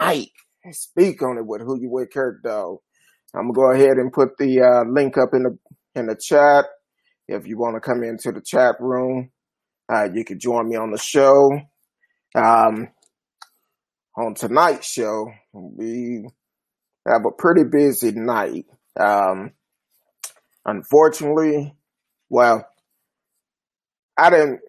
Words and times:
tonight. 0.00 0.28
Speak 0.72 1.22
on 1.22 1.38
it 1.38 1.46
with 1.46 1.62
who 1.62 1.80
you 1.80 1.90
with, 1.90 2.10
Kirk. 2.12 2.40
Though 2.42 2.82
I'm 3.34 3.52
gonna 3.52 3.54
go 3.54 3.72
ahead 3.72 3.96
and 3.96 4.12
put 4.12 4.36
the 4.38 4.60
uh, 4.60 4.90
link 4.90 5.16
up 5.16 5.30
in 5.32 5.44
the 5.44 5.58
in 5.94 6.06
the 6.06 6.16
chat. 6.16 6.66
If 7.28 7.46
you 7.46 7.58
want 7.58 7.76
to 7.76 7.80
come 7.80 8.02
into 8.02 8.32
the 8.32 8.40
chat 8.40 8.76
room, 8.80 9.30
uh, 9.92 10.08
you 10.12 10.24
can 10.24 10.38
join 10.38 10.68
me 10.68 10.76
on 10.76 10.90
the 10.90 10.98
show. 10.98 11.60
Um, 12.34 12.88
on 14.16 14.34
tonight's 14.34 14.90
show, 14.90 15.32
we 15.52 16.26
have 17.06 17.24
a 17.24 17.30
pretty 17.30 17.64
busy 17.64 18.12
night. 18.12 18.66
Um, 18.98 19.52
unfortunately, 20.66 21.74
well, 22.28 22.66
I 24.18 24.30
didn't, 24.30 24.60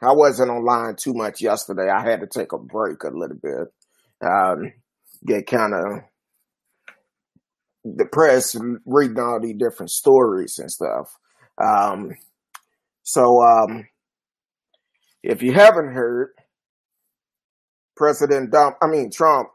I 0.00 0.12
wasn't 0.12 0.50
online 0.50 0.96
too 0.96 1.12
much 1.12 1.42
yesterday. 1.42 1.90
I 1.90 2.02
had 2.02 2.20
to 2.20 2.26
take 2.26 2.52
a 2.52 2.58
break 2.58 3.02
a 3.04 3.08
little 3.08 3.36
bit, 3.36 3.68
um, 4.22 4.72
get 5.26 5.46
kind 5.46 5.74
of 5.74 6.00
depressed 7.96 8.56
reading 8.84 9.18
all 9.18 9.40
these 9.40 9.56
different 9.58 9.90
stories 9.90 10.58
and 10.58 10.70
stuff. 10.70 11.16
Um, 11.62 12.10
so, 13.02 13.42
um, 13.42 13.86
if 15.22 15.42
you 15.42 15.52
haven't 15.52 15.92
heard, 15.92 16.30
President 17.96 18.50
Trump, 18.50 18.76
I 18.82 18.86
mean 18.86 19.10
Trump, 19.10 19.48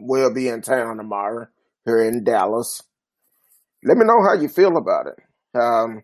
will 0.00 0.32
be 0.32 0.48
in 0.48 0.62
town 0.62 0.96
tomorrow 0.96 1.48
here 1.84 2.02
in 2.02 2.24
Dallas. 2.24 2.82
Let 3.84 3.96
me 3.98 4.06
know 4.06 4.22
how 4.22 4.40
you 4.40 4.48
feel 4.48 4.76
about 4.76 5.06
it. 5.06 5.58
Um, 5.58 6.02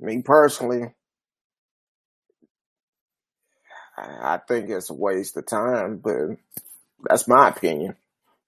me 0.00 0.22
personally, 0.24 0.94
I 3.96 4.38
think 4.48 4.70
it's 4.70 4.90
a 4.90 4.94
waste 4.94 5.36
of 5.36 5.46
time, 5.46 6.00
but 6.02 6.36
that's 7.08 7.28
my 7.28 7.48
opinion. 7.48 7.96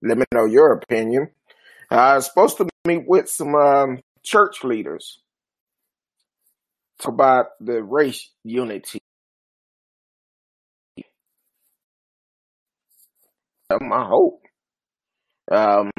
Let 0.03 0.19
me 0.19 0.25
know 0.33 0.45
your 0.45 0.73
opinion. 0.73 1.31
I 1.91 2.17
was 2.17 2.27
supposed 2.27 2.57
to 2.59 2.69
meet 2.87 3.05
with 3.07 3.29
some 3.29 3.55
um, 3.55 4.01
church 4.23 4.65
leaders 4.65 5.21
talk 7.01 7.13
about 7.13 7.47
the 7.61 7.83
race 7.83 8.31
unity. 8.45 9.01
My 13.81 14.05
hope. 14.05 14.41
Um, 15.51 15.91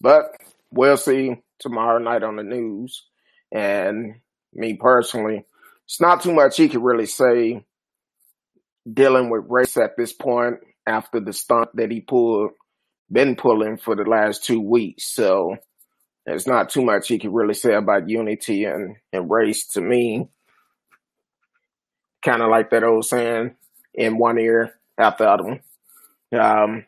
but 0.00 0.36
we'll 0.70 0.96
see 0.96 1.36
tomorrow 1.60 1.98
night 1.98 2.22
on 2.22 2.36
the 2.36 2.42
news. 2.42 3.04
And 3.52 4.16
me 4.52 4.74
personally, 4.74 5.44
it's 5.84 6.00
not 6.00 6.22
too 6.22 6.32
much 6.32 6.56
he 6.56 6.68
could 6.68 6.82
really 6.82 7.06
say 7.06 7.64
dealing 8.90 9.30
with 9.30 9.44
race 9.48 9.76
at 9.76 9.96
this 9.96 10.12
point 10.12 10.56
after 10.86 11.20
the 11.20 11.32
stunt 11.32 11.70
that 11.74 11.90
he 11.90 12.00
pulled, 12.00 12.52
been 13.10 13.36
pulling 13.36 13.76
for 13.76 13.94
the 13.94 14.04
last 14.04 14.44
two 14.44 14.60
weeks. 14.60 15.04
So 15.04 15.56
there's 16.26 16.46
not 16.46 16.70
too 16.70 16.82
much 16.82 17.08
he 17.08 17.18
could 17.18 17.34
really 17.34 17.54
say 17.54 17.74
about 17.74 18.08
unity 18.08 18.64
and, 18.64 18.96
and 19.12 19.30
race 19.30 19.66
to 19.68 19.80
me. 19.80 20.28
Kind 22.24 22.42
of 22.42 22.50
like 22.50 22.70
that 22.70 22.84
old 22.84 23.04
saying, 23.04 23.56
in 23.94 24.18
one 24.18 24.38
ear, 24.38 24.74
out 24.98 25.18
the 25.18 25.28
other. 25.28 25.60
Um, 26.32 26.86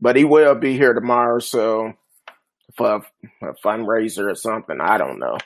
but 0.00 0.16
he 0.16 0.24
will 0.24 0.54
be 0.54 0.76
here 0.76 0.92
tomorrow, 0.92 1.38
so 1.38 1.94
for 2.76 3.02
a 3.42 3.54
fundraiser 3.64 4.30
or 4.30 4.34
something, 4.34 4.78
I 4.80 4.98
don't 4.98 5.18
know. 5.18 5.38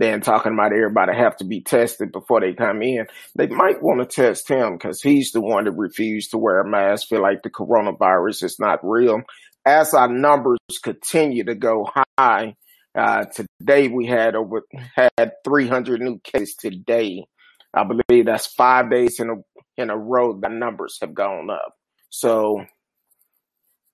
Then 0.00 0.22
talking 0.22 0.54
about 0.54 0.72
everybody 0.72 1.14
have 1.14 1.36
to 1.36 1.44
be 1.44 1.60
tested 1.60 2.10
before 2.10 2.40
they 2.40 2.54
come 2.54 2.80
in. 2.80 3.06
They 3.36 3.48
might 3.48 3.82
want 3.82 4.00
to 4.00 4.06
test 4.06 4.48
him 4.48 4.78
because 4.78 5.02
he's 5.02 5.32
the 5.32 5.42
one 5.42 5.64
that 5.64 5.72
refused 5.72 6.30
to 6.30 6.38
wear 6.38 6.60
a 6.60 6.66
mask. 6.66 7.08
Feel 7.08 7.20
like 7.20 7.42
the 7.42 7.50
coronavirus 7.50 8.44
is 8.44 8.56
not 8.58 8.80
real. 8.82 9.20
As 9.66 9.92
our 9.92 10.08
numbers 10.08 10.58
continue 10.82 11.44
to 11.44 11.54
go 11.54 11.86
high, 12.18 12.56
uh, 12.94 13.26
today 13.26 13.88
we 13.88 14.06
had 14.06 14.36
over 14.36 14.62
had 14.96 15.32
300 15.44 16.00
new 16.00 16.18
cases 16.20 16.56
today. 16.56 17.26
I 17.74 17.84
believe 17.84 18.24
that's 18.24 18.46
five 18.46 18.90
days 18.90 19.20
in 19.20 19.28
a 19.28 19.34
in 19.76 19.90
a 19.90 19.98
row 19.98 20.32
the 20.32 20.48
numbers 20.48 20.96
have 21.02 21.12
gone 21.12 21.50
up. 21.50 21.74
So 22.08 22.64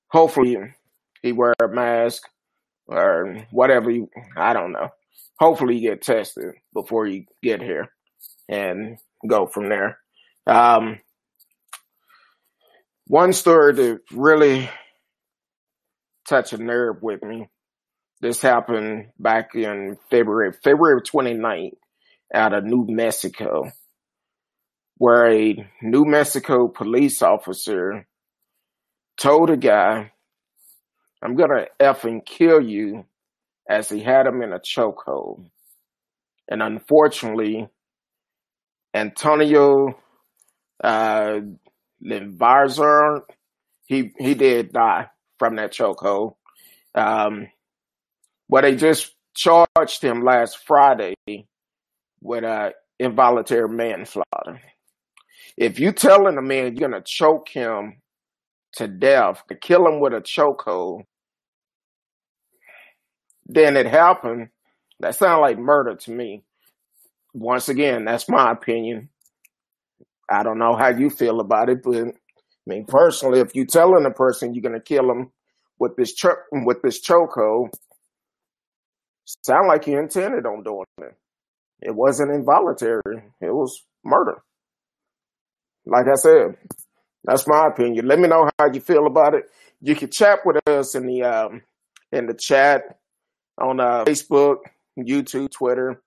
hopefully 0.07 0.57
he 1.21 1.33
wear 1.33 1.55
a 1.61 1.67
mask 1.67 2.23
or 2.87 3.45
whatever. 3.51 3.91
I 4.37 4.53
don't 4.53 4.71
know 4.71 4.91
hopefully 5.39 5.81
get 5.81 6.03
tested 6.03 6.55
before 6.73 7.07
you 7.07 7.25
get 7.43 7.61
here 7.61 7.89
and 8.49 8.99
go 9.29 9.47
from 9.47 9.69
there. 9.69 9.99
Um, 10.47 11.01
one 13.07 13.33
story 13.33 13.73
that 13.75 14.01
really 14.13 14.69
touched 16.29 16.53
a 16.53 16.59
nerve 16.59 17.03
with 17.03 17.23
me. 17.23 17.49
This 18.21 18.41
happened 18.41 19.09
back 19.19 19.55
in 19.55 19.99
February, 20.11 20.53
February 20.65 21.03
29th 21.03 21.77
out 22.35 22.55
of 22.55 22.65
New 22.65 22.87
Mexico, 22.89 23.71
where 24.97 25.31
a 25.31 25.71
New 25.83 26.05
Mexico 26.05 26.69
police 26.69 27.23
officer 27.23 28.07
told 29.21 29.51
a 29.51 29.57
guy, 29.57 30.13
I'm 31.23 31.37
gonna 31.37 31.67
effing 31.81 32.25
kill 32.25 32.61
you 32.61 33.05
as 33.69 33.89
he 33.89 34.01
had 34.01 34.27
him 34.27 34.43
in 34.43 34.53
a 34.53 34.61
chokehold. 34.61 35.49
And 36.49 36.63
unfortunately, 36.63 37.69
Antonio 38.95 39.99
uh, 40.83 41.41
he 43.87 44.13
he 44.19 44.35
did 44.35 44.73
die 44.73 45.07
from 45.39 45.57
that 45.57 45.73
chokehold. 45.73 46.35
Um, 46.95 47.49
but 48.49 48.63
they 48.63 48.77
just 48.77 49.15
charged 49.35 50.03
him 50.03 50.23
last 50.23 50.59
Friday 50.67 51.15
with 52.21 52.45
uh, 52.45 52.71
involuntary 52.99 53.69
manslaughter. 53.69 54.61
If 55.57 55.81
you 55.81 55.93
telling 55.93 56.39
a 56.39 56.43
man 56.43 56.77
you're 56.77 56.89
gonna 56.89 57.03
choke 57.05 57.49
him 57.49 58.01
to 58.75 58.89
death, 58.89 59.43
to 59.49 59.57
kill 59.57 59.87
him 59.87 60.01
with 60.01 60.13
a 60.13 60.21
chokehold, 60.21 61.05
then 63.47 63.77
it 63.77 63.87
happened. 63.87 64.49
That 65.01 65.15
sounds 65.15 65.41
like 65.41 65.59
murder 65.59 65.95
to 65.95 66.11
me. 66.11 66.43
Once 67.35 67.69
again, 67.69 68.05
that's 68.05 68.29
my 68.29 68.51
opinion. 68.51 69.09
I 70.31 70.43
don't 70.43 70.59
know 70.59 70.75
how 70.75 70.89
you 70.89 71.11
feel 71.11 71.41
about 71.41 71.69
it, 71.69 71.83
but 71.83 71.97
I 71.97 72.13
mean, 72.67 72.85
personally, 72.87 73.41
if 73.41 73.55
you're 73.55 73.67
telling 73.67 74.07
a 74.07 74.11
person 74.11 74.55
you're 74.55 74.63
gonna 74.63 74.81
kill 74.81 75.11
him 75.11 75.31
with 75.79 75.97
this 75.97 76.15
cho- 76.15 76.43
with 76.53 76.83
this 76.83 77.01
chokehold, 77.01 77.71
sound 79.25 79.69
like 79.69 79.87
you 79.87 79.99
intended 79.99 80.47
on 80.47 80.63
doing 80.63 80.85
it. 80.99 81.15
It 81.83 81.95
wasn't 81.95 82.33
involuntary. 82.33 83.23
It 83.41 83.53
was 83.53 83.85
murder. 84.05 84.43
Like 85.85 86.07
I 86.09 86.15
said, 86.15 86.57
that's 87.23 87.47
my 87.47 87.69
opinion. 87.69 88.09
Let 88.09 88.19
me 88.19 88.29
know 88.29 88.49
how 88.59 88.73
you 88.73 88.81
feel 88.81 89.07
about 89.07 89.35
it. 89.35 89.45
You 89.81 89.95
can 89.95 90.11
chat 90.11 90.41
with 90.45 90.57
us 90.67 90.95
in 90.95 91.07
the 91.07 91.23
um, 91.23 91.63
in 92.11 92.27
the 92.27 92.35
chat 92.35 92.99
on 93.59 93.81
uh, 93.81 94.05
Facebook, 94.05 94.57
YouTube, 94.99 95.51
Twitter, 95.51 96.03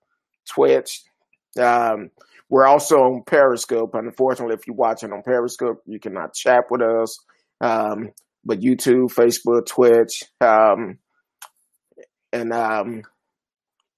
Twitch. 0.48 1.02
Um, 1.58 2.10
we're 2.48 2.66
also 2.66 2.96
on 2.96 3.22
Periscope. 3.24 3.94
Unfortunately, 3.94 4.54
if 4.54 4.66
you're 4.66 4.76
watching 4.76 5.12
on 5.12 5.22
Periscope, 5.22 5.82
you 5.86 6.00
cannot 6.00 6.34
chat 6.34 6.64
with 6.70 6.82
us. 6.82 7.18
Um, 7.60 8.10
but 8.44 8.60
YouTube, 8.60 9.12
Facebook, 9.12 9.66
Twitch, 9.66 10.24
um, 10.40 10.98
and 12.32 12.52
um, 12.52 13.02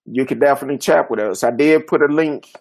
you 0.05 0.27
can 0.27 0.39
definitely 0.39 0.79
chat 0.79 1.11
with 1.11 1.21
us. 1.21 1.45
I 1.45 1.51
did 1.51 1.87
put 1.87 2.03
a 2.03 2.13
link 2.13 2.53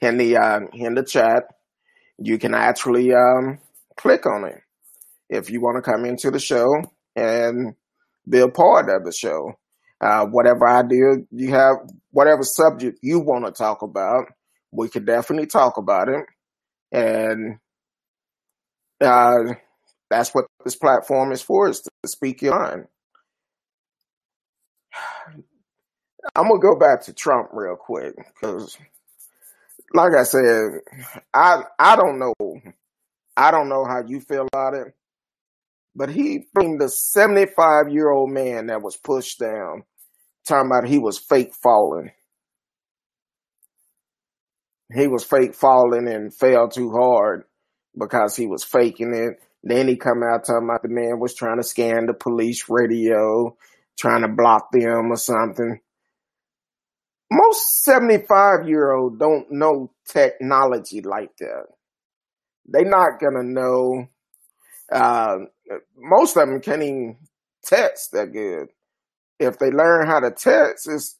in 0.00 0.16
the 0.16 0.36
uh, 0.36 0.60
in 0.72 0.94
the 0.94 1.02
chat. 1.02 1.44
You 2.18 2.38
can 2.38 2.54
actually 2.54 3.12
um, 3.12 3.58
click 3.96 4.26
on 4.26 4.44
it 4.44 4.60
if 5.28 5.50
you 5.50 5.60
want 5.60 5.76
to 5.76 5.90
come 5.90 6.04
into 6.04 6.30
the 6.30 6.38
show 6.38 6.82
and 7.16 7.74
be 8.28 8.38
a 8.38 8.48
part 8.48 8.88
of 8.90 9.04
the 9.04 9.12
show. 9.12 9.52
Uh, 10.00 10.26
whatever 10.26 10.68
idea 10.68 11.16
you 11.32 11.50
have, 11.50 11.76
whatever 12.12 12.42
subject 12.42 12.98
you 13.02 13.18
want 13.18 13.44
to 13.44 13.50
talk 13.50 13.82
about, 13.82 14.26
we 14.70 14.88
could 14.88 15.06
definitely 15.06 15.46
talk 15.46 15.76
about 15.76 16.08
it. 16.08 16.24
And 16.92 17.58
uh, 19.00 19.54
that's 20.10 20.34
what 20.34 20.46
this 20.64 20.76
platform 20.76 21.32
is 21.32 21.42
for, 21.42 21.68
is 21.68 21.80
to 21.80 21.90
speak 22.06 22.42
your 22.42 22.58
mind. 22.58 22.86
I'm 26.34 26.48
gonna 26.48 26.60
go 26.60 26.76
back 26.76 27.02
to 27.02 27.12
Trump 27.12 27.50
real 27.52 27.76
quick 27.76 28.14
because, 28.16 28.76
like 29.94 30.12
I 30.14 30.22
said, 30.22 30.80
I 31.32 31.62
I 31.78 31.96
don't 31.96 32.18
know, 32.18 32.34
I 33.36 33.50
don't 33.50 33.68
know 33.68 33.84
how 33.84 34.02
you 34.06 34.20
feel 34.20 34.46
about 34.52 34.74
it, 34.74 34.94
but 35.98 36.10
he 36.10 36.46
from 36.54 36.78
the 36.78 36.88
75 36.88 37.88
year 37.90 38.08
old 38.08 38.30
man 38.30 38.66
that 38.66 38.82
was 38.82 38.96
pushed 38.96 39.40
down, 39.40 39.82
talking 40.46 40.70
about 40.70 40.88
he 40.88 41.00
was 41.00 41.18
fake 41.18 41.52
falling. 41.52 42.12
He 44.94 45.08
was 45.08 45.24
fake 45.24 45.56
falling 45.56 46.06
and 46.06 46.32
fell 46.32 46.68
too 46.68 46.92
hard 46.92 47.42
because 47.98 48.36
he 48.36 48.46
was 48.46 48.62
faking 48.62 49.12
it. 49.12 49.42
Then 49.64 49.88
he 49.88 49.96
come 49.96 50.22
out 50.22 50.44
talking 50.44 50.68
about 50.68 50.82
the 50.82 50.88
man 50.88 51.18
was 51.18 51.34
trying 51.34 51.58
to 51.58 51.64
scan 51.64 52.06
the 52.06 52.14
police 52.14 52.66
radio, 52.68 53.56
trying 53.98 54.22
to 54.22 54.28
block 54.28 54.70
them 54.70 55.10
or 55.10 55.16
something. 55.16 55.80
Most 57.28 57.82
75 57.82 58.68
year 58.68 58.92
old 58.92 59.18
don't 59.18 59.50
know 59.50 59.90
technology 60.06 61.02
like 61.02 61.36
that. 61.40 61.64
They 62.72 62.84
not 62.84 63.18
gonna 63.18 63.42
know. 63.42 64.06
Uh, 64.90 65.38
most 65.96 66.36
of 66.36 66.48
them 66.48 66.60
can't 66.60 66.82
even 66.82 67.16
text 67.64 68.12
that 68.12 68.32
good. 68.32 68.68
If 69.38 69.58
they 69.58 69.70
learn 69.70 70.06
how 70.06 70.20
to 70.20 70.30
text, 70.30 70.88
it's, 70.88 71.16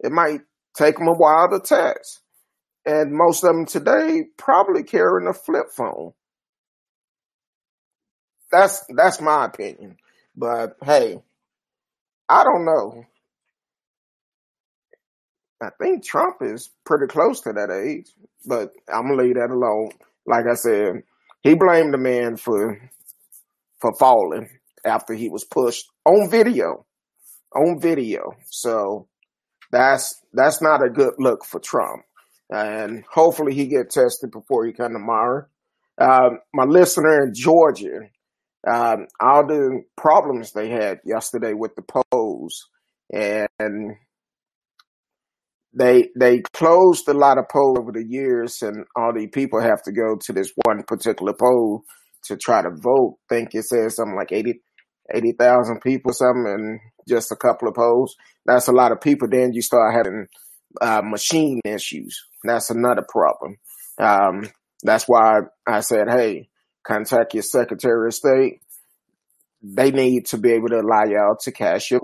it 0.00 0.12
might 0.12 0.40
take 0.76 0.98
them 0.98 1.08
a 1.08 1.12
while 1.12 1.48
to 1.50 1.60
text. 1.60 2.20
And 2.86 3.12
most 3.12 3.44
of 3.44 3.54
them 3.54 3.66
today 3.66 4.24
probably 4.36 4.82
carrying 4.82 5.28
a 5.28 5.34
flip 5.34 5.66
phone. 5.70 6.12
That's 8.50 8.84
that's 8.96 9.20
my 9.20 9.44
opinion. 9.44 9.96
But 10.36 10.76
hey, 10.82 11.22
I 12.28 12.44
don't 12.44 12.64
know. 12.64 13.04
I 15.62 15.68
think 15.80 16.04
Trump 16.04 16.36
is 16.40 16.70
pretty 16.84 17.06
close 17.06 17.42
to 17.42 17.52
that 17.52 17.70
age, 17.70 18.10
but 18.46 18.72
I'm 18.92 19.08
gonna 19.08 19.22
leave 19.22 19.34
that 19.34 19.50
alone. 19.50 19.90
Like 20.26 20.46
I 20.50 20.54
said, 20.54 21.02
he 21.42 21.54
blamed 21.54 21.92
the 21.92 21.98
man 21.98 22.36
for 22.36 22.80
for 23.80 23.92
falling 23.98 24.48
after 24.84 25.14
he 25.14 25.28
was 25.28 25.44
pushed 25.44 25.86
on 26.04 26.30
video, 26.30 26.86
on 27.54 27.80
video. 27.80 28.32
So 28.50 29.08
that's 29.70 30.20
that's 30.32 30.62
not 30.62 30.84
a 30.84 30.90
good 30.90 31.14
look 31.18 31.44
for 31.44 31.60
Trump. 31.60 32.02
And 32.50 33.04
hopefully 33.10 33.54
he 33.54 33.66
get 33.66 33.90
tested 33.90 34.30
before 34.32 34.66
he 34.66 34.72
come 34.72 34.92
tomorrow. 34.92 35.46
Uh, 35.98 36.30
my 36.54 36.64
listener 36.64 37.22
in 37.22 37.34
Georgia, 37.34 38.00
um, 38.70 39.06
all 39.20 39.46
the 39.46 39.82
problems 39.96 40.52
they 40.52 40.68
had 40.68 40.98
yesterday 41.04 41.52
with 41.52 41.72
the 41.76 42.02
polls, 42.10 42.68
and 43.12 43.96
they 45.72 46.08
they 46.18 46.40
closed 46.52 47.06
a 47.08 47.14
lot 47.14 47.38
of 47.38 47.48
polls 47.48 47.78
over 47.78 47.92
the 47.92 48.04
years, 48.04 48.62
and 48.62 48.84
all 48.96 49.12
the 49.14 49.28
people 49.28 49.60
have 49.60 49.82
to 49.84 49.92
go 49.92 50.16
to 50.22 50.32
this 50.32 50.52
one 50.64 50.82
particular 50.82 51.34
poll 51.38 51.84
to 52.24 52.36
try 52.36 52.62
to 52.62 52.70
vote. 52.70 53.18
think 53.28 53.54
it 53.54 53.64
says 53.64 53.96
something 53.96 54.16
like 54.16 54.32
80 54.32 54.60
80,000 55.12 55.80
people, 55.80 56.12
something, 56.12 56.46
and 56.46 56.80
just 57.08 57.32
a 57.32 57.36
couple 57.36 57.68
of 57.68 57.74
polls. 57.74 58.16
That's 58.46 58.68
a 58.68 58.72
lot 58.72 58.92
of 58.92 59.00
people. 59.00 59.28
Then 59.28 59.52
you 59.52 59.62
start 59.62 59.94
having 59.94 60.26
uh, 60.80 61.02
machine 61.04 61.60
issues. 61.64 62.24
That's 62.44 62.70
another 62.70 63.04
problem. 63.08 63.56
Um, 63.98 64.48
that's 64.82 65.04
why 65.04 65.40
I 65.66 65.80
said, 65.80 66.08
hey, 66.08 66.48
contact 66.86 67.34
your 67.34 67.42
Secretary 67.42 68.08
of 68.08 68.14
State. 68.14 68.60
They 69.62 69.90
need 69.90 70.26
to 70.26 70.38
be 70.38 70.52
able 70.52 70.68
to 70.68 70.80
allow 70.80 71.04
y'all 71.04 71.36
to 71.42 71.52
cash 71.52 71.92
it 71.92 72.02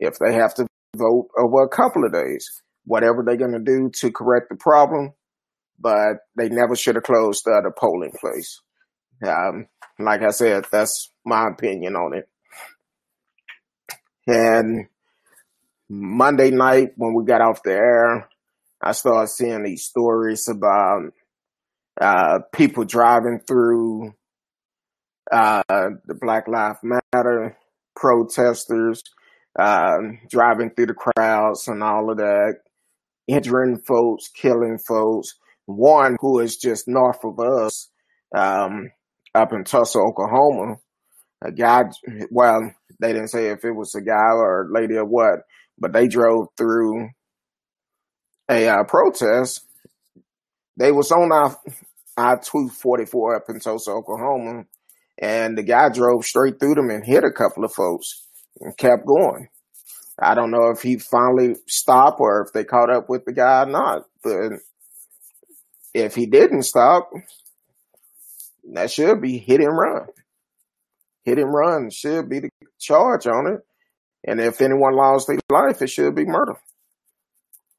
if 0.00 0.14
they 0.18 0.34
have 0.34 0.54
to 0.54 0.66
vote 0.96 1.28
over 1.38 1.62
a 1.62 1.68
couple 1.68 2.04
of 2.04 2.12
days, 2.12 2.62
whatever 2.84 3.22
they're 3.24 3.36
going 3.36 3.52
to 3.52 3.58
do 3.58 3.90
to 4.00 4.10
correct 4.10 4.46
the 4.50 4.56
problem. 4.56 5.12
But 5.78 6.18
they 6.36 6.48
never 6.48 6.76
should 6.76 6.94
have 6.94 7.04
closed 7.04 7.42
the 7.44 7.50
other 7.50 7.74
polling 7.76 8.12
place. 8.18 8.60
Um, 9.22 9.66
like 9.98 10.22
I 10.22 10.30
said, 10.30 10.64
that's 10.70 11.10
my 11.24 11.48
opinion 11.48 11.96
on 11.96 12.14
it. 12.14 12.28
And 14.26 14.86
Monday 15.88 16.50
night 16.50 16.92
when 16.96 17.14
we 17.14 17.24
got 17.24 17.40
off 17.40 17.62
the 17.62 17.72
air, 17.72 18.28
I 18.82 18.92
started 18.92 19.28
seeing 19.28 19.62
these 19.62 19.84
stories 19.84 20.48
about 20.48 21.12
uh, 22.00 22.40
people 22.52 22.84
driving 22.84 23.40
through 23.46 24.14
uh, 25.30 25.62
the 25.68 26.14
Black 26.20 26.48
Lives 26.48 26.78
Matter 26.82 27.56
protesters, 27.96 29.02
uh, 29.58 29.98
driving 30.28 30.70
through 30.70 30.86
the 30.86 30.94
crowds 30.94 31.68
and 31.68 31.82
all 31.82 32.10
of 32.10 32.18
that, 32.18 32.56
injuring 33.26 33.78
folks, 33.78 34.28
killing 34.28 34.78
folks. 34.78 35.34
One 35.66 36.16
who 36.20 36.40
is 36.40 36.56
just 36.56 36.88
north 36.88 37.24
of 37.24 37.40
us, 37.40 37.88
um, 38.36 38.90
up 39.34 39.52
in 39.52 39.64
Tulsa, 39.64 39.98
Oklahoma, 39.98 40.76
a 41.44 41.52
guy, 41.52 41.82
well, 42.30 42.72
they 43.00 43.12
didn't 43.12 43.28
say 43.28 43.48
if 43.48 43.64
it 43.64 43.72
was 43.72 43.94
a 43.94 44.00
guy 44.00 44.32
or 44.32 44.62
a 44.62 44.72
lady 44.72 44.94
or 44.94 45.04
what, 45.04 45.40
but 45.78 45.92
they 45.92 46.06
drove 46.06 46.48
through 46.56 47.08
a 48.48 48.68
uh, 48.68 48.84
protest. 48.84 49.62
They 50.76 50.92
was 50.92 51.10
on 51.10 51.32
our 51.32 51.56
I 52.16 52.36
two 52.36 52.68
forty 52.68 53.06
four 53.06 53.34
up 53.34 53.44
in 53.48 53.58
Tulsa, 53.58 53.90
Oklahoma, 53.90 54.64
and 55.20 55.58
the 55.58 55.62
guy 55.62 55.88
drove 55.88 56.24
straight 56.24 56.60
through 56.60 56.74
them 56.74 56.90
and 56.90 57.04
hit 57.04 57.24
a 57.24 57.32
couple 57.32 57.64
of 57.64 57.72
folks 57.72 58.26
and 58.60 58.76
kept 58.76 59.06
going. 59.06 59.48
I 60.18 60.34
don't 60.34 60.52
know 60.52 60.70
if 60.70 60.80
he 60.80 60.98
finally 60.98 61.56
stopped 61.66 62.20
or 62.20 62.44
if 62.46 62.52
they 62.52 62.64
caught 62.64 62.90
up 62.90 63.08
with 63.08 63.24
the 63.24 63.32
guy 63.32 63.62
or 63.62 63.66
not, 63.66 64.02
but 64.22 64.52
if 65.92 66.14
he 66.14 66.26
didn't 66.26 66.62
stop, 66.62 67.10
that 68.72 68.90
should 68.90 69.20
be 69.20 69.38
hit 69.38 69.60
and 69.60 69.76
run. 69.76 70.06
Hit 71.24 71.38
and 71.38 71.52
run 71.52 71.90
should 71.90 72.28
be 72.28 72.40
the 72.40 72.50
charge 72.78 73.26
on 73.26 73.46
it. 73.46 73.60
And 74.26 74.40
if 74.40 74.60
anyone 74.60 74.96
lost 74.96 75.26
their 75.26 75.38
life, 75.50 75.82
it 75.82 75.90
should 75.90 76.14
be 76.14 76.24
murder. 76.24 76.56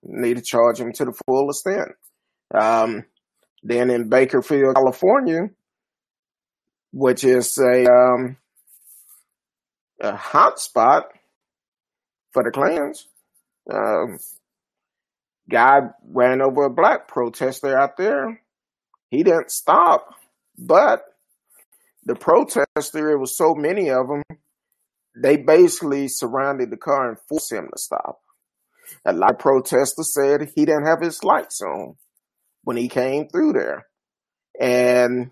Need 0.03 0.37
to 0.37 0.43
charge 0.43 0.79
him 0.79 0.91
to 0.93 1.05
the 1.05 1.13
full 1.25 1.49
extent. 1.49 1.89
Um, 2.53 3.05
then 3.63 3.89
in 3.89 4.09
Bakersfield, 4.09 4.75
California, 4.75 5.49
which 6.91 7.23
is 7.23 7.57
a 7.57 7.91
um, 7.91 8.37
a 9.99 10.15
hot 10.15 10.59
spot 10.59 11.05
for 12.31 12.43
the 12.43 12.51
Klans, 12.51 13.07
um, 13.73 14.19
guy 15.49 15.79
ran 16.07 16.41
over 16.41 16.65
a 16.65 16.69
black 16.69 17.07
protester 17.07 17.75
out 17.77 17.97
there. 17.97 18.41
He 19.09 19.23
didn't 19.23 19.51
stop, 19.51 20.13
but 20.57 21.03
the 22.05 22.15
protester, 22.15 23.11
it 23.11 23.19
was 23.19 23.37
so 23.37 23.55
many 23.55 23.89
of 23.89 24.07
them, 24.07 24.23
they 25.15 25.37
basically 25.37 26.07
surrounded 26.07 26.69
the 26.69 26.77
car 26.77 27.09
and 27.09 27.17
forced 27.27 27.51
him 27.51 27.69
to 27.71 27.77
stop. 27.77 28.19
A 29.05 29.13
lot 29.13 29.31
of 29.31 29.39
protesters 29.39 30.13
said 30.13 30.51
he 30.55 30.65
didn't 30.65 30.85
have 30.85 31.01
his 31.01 31.23
lights 31.23 31.61
on 31.61 31.95
when 32.63 32.77
he 32.77 32.87
came 32.87 33.27
through 33.27 33.53
there. 33.53 33.85
And 34.59 35.31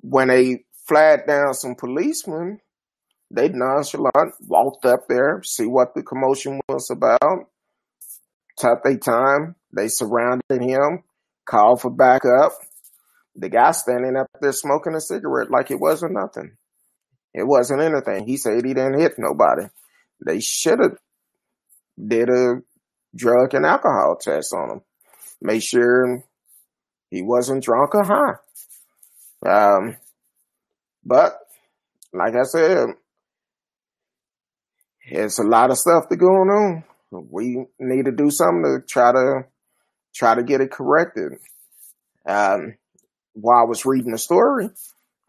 when 0.00 0.28
they 0.28 0.64
flagged 0.86 1.26
down 1.26 1.54
some 1.54 1.74
policemen, 1.74 2.60
they 3.30 3.48
nonchalant 3.48 4.34
walked 4.40 4.86
up 4.86 5.08
there, 5.08 5.42
see 5.44 5.66
what 5.66 5.94
the 5.94 6.02
commotion 6.02 6.60
was 6.68 6.90
about, 6.90 7.48
took 8.56 8.82
their 8.82 8.96
time. 8.98 9.54
They 9.74 9.88
surrounded 9.88 10.62
him, 10.62 11.04
called 11.46 11.82
for 11.82 11.90
backup. 11.90 12.52
The 13.40 13.48
guy 13.48 13.70
standing 13.70 14.16
up 14.16 14.26
there 14.40 14.52
smoking 14.52 14.94
a 14.94 15.00
cigarette 15.00 15.50
like 15.50 15.70
it 15.70 15.78
wasn't 15.78 16.14
nothing. 16.14 16.56
It 17.32 17.46
wasn't 17.46 17.82
anything. 17.82 18.26
He 18.26 18.36
said 18.36 18.64
he 18.64 18.74
didn't 18.74 18.98
hit 18.98 19.12
nobody. 19.16 19.68
They 20.24 20.40
should 20.40 20.80
have 20.80 20.98
did 22.04 22.28
a 22.30 22.56
drug 23.14 23.54
and 23.54 23.64
alcohol 23.64 24.16
test 24.20 24.52
on 24.52 24.70
him. 24.70 24.80
Make 25.40 25.62
sure 25.62 26.24
he 27.10 27.22
wasn't 27.22 27.62
drunk 27.62 27.94
or 27.94 28.02
high. 28.04 28.34
Um, 29.48 29.96
but 31.04 31.38
like 32.12 32.34
I 32.34 32.42
said, 32.42 32.88
it's 35.02 35.38
a 35.38 35.44
lot 35.44 35.70
of 35.70 35.78
stuff 35.78 36.08
that 36.08 36.16
going 36.16 36.50
on. 36.50 36.84
We 37.10 37.66
need 37.78 38.06
to 38.06 38.12
do 38.12 38.30
something 38.30 38.64
to 38.64 38.86
try 38.86 39.12
to 39.12 39.44
try 40.12 40.34
to 40.34 40.42
get 40.42 40.60
it 40.60 40.72
corrected. 40.72 41.34
Um, 42.26 42.74
while 43.40 43.62
I 43.62 43.68
was 43.68 43.86
reading 43.86 44.12
the 44.12 44.18
story, 44.18 44.70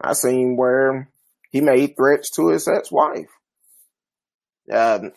I 0.00 0.12
seen 0.14 0.56
where 0.56 1.10
he 1.50 1.60
made 1.60 1.96
threats 1.96 2.30
to 2.32 2.48
his 2.48 2.68
ex-wife. 2.68 3.28
Um, 4.72 5.12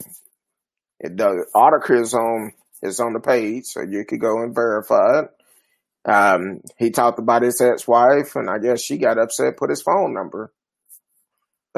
the 0.99 1.45
article 1.53 2.01
is 2.01 2.13
on 2.13 2.53
is 2.81 2.99
on 2.99 3.13
the 3.13 3.19
page, 3.19 3.65
so 3.65 3.81
you 3.81 4.03
could 4.05 4.19
go 4.19 4.41
and 4.41 4.53
verify 4.53 5.21
it. 5.21 5.29
Um, 6.05 6.61
he 6.77 6.91
talked 6.91 7.19
about 7.19 7.43
his 7.43 7.61
ex-wife, 7.61 8.35
and 8.35 8.49
I 8.49 8.57
guess 8.57 8.81
she 8.81 8.97
got 8.97 9.17
upset. 9.17 9.57
Put 9.57 9.69
his 9.69 9.81
phone 9.81 10.13
number, 10.13 10.51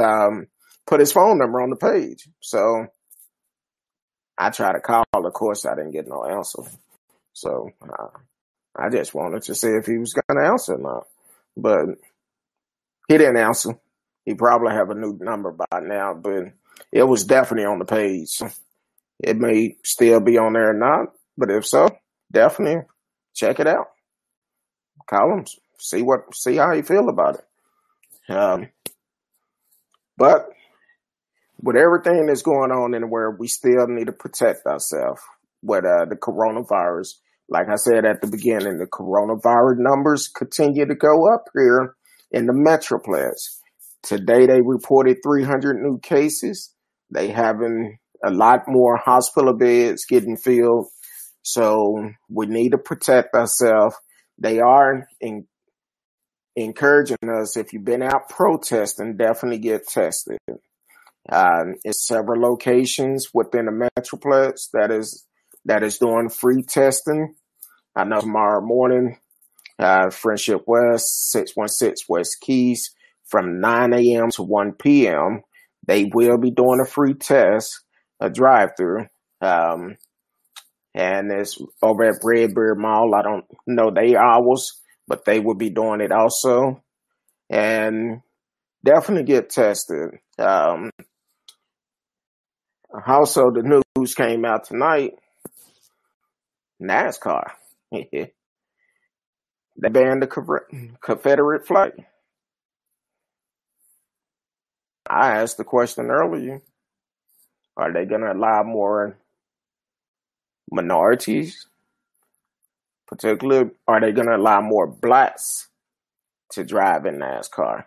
um, 0.01 0.48
put 0.88 1.00
his 1.00 1.12
phone 1.12 1.38
number 1.38 1.62
on 1.62 1.69
the 1.69 1.75
page. 1.75 2.27
So 2.39 2.88
I 4.38 4.50
tried 4.50 4.74
to 4.74 4.79
call. 4.79 5.05
Of 5.13 5.34
course, 5.34 5.65
I 5.65 5.75
didn't 5.75 5.91
get 5.91 6.07
no 6.07 6.24
answer. 6.25 6.63
So 7.34 7.69
uh, 7.81 8.17
I 8.77 8.89
just 8.89 9.13
wanted 9.13 9.44
to 9.44 9.55
see 9.55 9.70
if 9.70 9.86
he 9.86 9.98
was 9.98 10.13
going 10.13 10.39
to 10.39 10.50
answer 10.51 10.75
or 10.75 10.79
not, 10.79 11.08
but 11.55 11.86
he 13.08 13.17
didn't 13.17 13.38
answer. 13.38 13.79
He 14.25 14.34
probably 14.34 14.74
have 14.74 14.89
a 14.89 14.96
new 14.96 15.17
number 15.22 15.51
by 15.51 15.79
now, 15.82 16.13
but 16.13 16.53
it 16.91 17.03
was 17.03 17.24
definitely 17.24 17.65
on 17.65 17.79
the 17.79 17.86
page. 17.86 18.41
It 19.20 19.38
may 19.38 19.77
still 19.84 20.20
be 20.20 20.38
on 20.38 20.53
there 20.53 20.72
or 20.72 20.74
not, 20.74 21.13
but 21.38 21.51
if 21.51 21.65
so, 21.65 21.89
definitely 22.32 22.86
check 23.34 23.60
it 23.60 23.67
out. 23.67 23.88
Him, 25.10 25.46
see 25.79 26.01
what, 26.01 26.36
see 26.36 26.58
how 26.58 26.74
you 26.74 26.84
feel 26.84 27.08
about 27.10 27.36
it. 27.36 28.34
Um, 28.34 28.70
but 30.17 30.50
with 31.62 31.75
everything 31.75 32.25
that's 32.25 32.41
going 32.41 32.72
on 32.72 32.94
in 32.94 33.01
the 33.01 33.08
world, 33.08 33.38
we 33.39 33.48
still 33.48 33.88
need 33.88 34.08
to 34.08 34.12
protect 34.12 34.65
ourselves 34.65 35.22
with 35.62 35.86
uh, 35.86 36.05
the 36.05 36.15
coronavirus. 36.15 37.15
Like 37.48 37.68
I 37.70 37.75
said 37.75 38.06
at 38.06 38.22
the 38.22 38.28
beginning, 38.28 38.80
the 38.80 38.88
coronavirus 38.88 39.78
numbers 39.78 40.28
continue 40.28 40.86
to 40.86 40.96
go 40.96 41.32
up 41.34 41.46
here 41.54 41.96
in 42.32 42.48
the 42.48 42.54
Metroplex. 42.54 43.60
Today 44.02 44.46
they 44.46 44.62
reported 44.62 45.18
300 45.24 45.78
new 45.82 46.00
cases. 46.00 46.74
They 47.12 47.30
having 47.30 47.98
a 48.24 48.32
lot 48.32 48.62
more 48.68 48.98
hospital 48.98 49.56
beds 49.56 50.06
getting 50.06 50.38
filled. 50.38 50.88
So 51.44 52.10
we 52.30 52.48
need 52.48 52.72
to 52.72 52.78
protect 52.80 53.36
ourselves. 53.36 53.96
They 54.40 54.60
are 54.60 55.08
in, 55.22 55.46
encouraging 56.56 57.18
us, 57.30 57.58
if 57.58 57.74
you've 57.74 57.86
been 57.86 58.02
out 58.02 58.30
protesting, 58.30 59.18
definitely 59.18 59.60
get 59.60 59.88
tested. 59.88 60.40
Uh, 61.30 61.66
it's 61.84 62.08
several 62.08 62.42
locations 62.42 63.28
within 63.34 63.66
the 63.66 63.90
Metroplex 63.98 64.70
that 64.74 64.92
is 64.92 65.25
that 65.65 65.84
is 65.84 65.98
doing 65.98 66.29
free 66.29 66.63
testing. 66.63 67.36
I 67.95 68.03
know 68.03 68.22
tomorrow 68.22 68.62
morning, 68.62 69.17
uh, 69.79 70.10
Friendship 70.10 70.63
West, 70.67 71.31
616 71.31 72.05
West 72.07 72.38
Kiest, 72.48 72.91
from 73.25 73.60
9 73.60 73.93
a.m. 73.93 74.29
to 74.31 74.43
1 74.43 74.74
p.m., 74.74 75.41
they 75.88 76.05
will 76.13 76.38
be 76.38 76.51
doing 76.51 76.79
a 76.81 76.86
free 76.86 77.13
test, 77.13 77.81
a 78.19 78.29
drive 78.29 78.72
through. 78.77 79.05
Um, 79.41 79.98
and 80.93 81.31
it's 81.31 81.60
over 81.81 82.05
at 82.05 82.22
Redbird 82.24 82.79
Mall. 82.79 83.13
I 83.13 83.22
don't 83.22 83.45
know 83.67 83.91
the 83.91 84.17
hours, 84.17 84.81
but 85.07 85.25
they 85.25 85.39
will 85.39 85.55
be 85.55 85.69
doing 85.69 86.01
it 86.01 86.12
also. 86.12 86.81
And 87.50 88.22
definitely 88.84 89.25
get 89.25 89.50
tested. 89.50 90.12
Um, 90.39 90.91
also, 93.05 93.51
the 93.51 93.84
news 93.98 94.15
came 94.15 94.45
out 94.45 94.65
tonight. 94.65 95.13
NASCAR. 96.82 97.51
they 97.91 98.32
banned 99.77 100.22
the 100.22 100.96
Confederate 101.01 101.67
flag. 101.67 101.94
I 105.08 105.38
asked 105.41 105.58
the 105.58 105.63
question 105.63 106.10
earlier. 106.10 106.62
Are 107.77 107.91
they 107.91 108.05
going 108.05 108.22
to 108.22 108.32
allow 108.32 108.63
more 108.63 109.17
minorities? 110.72 111.67
Particularly, 113.08 113.72
are 113.88 114.01
they 114.01 114.12
going 114.12 114.27
to 114.27 114.36
allow 114.36 114.62
more 114.62 114.88
blacks 114.88 115.67
to 116.51 116.63
drive 116.63 117.05
in 117.05 117.20
NASCAR? 117.20 117.86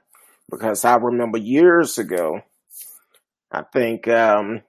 Because 0.50 0.84
I 0.84 0.96
remember 0.96 1.38
years 1.38 1.98
ago, 1.98 2.42
I 3.50 3.62
think 3.62 4.06
um, 4.08 4.62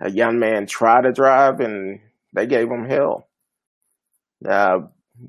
a 0.00 0.10
young 0.10 0.38
man 0.38 0.66
tried 0.66 1.02
to 1.02 1.12
drive 1.12 1.60
and 1.60 2.00
they 2.32 2.46
gave 2.46 2.70
him 2.70 2.88
hell. 2.88 3.28
Uh, 4.46 4.80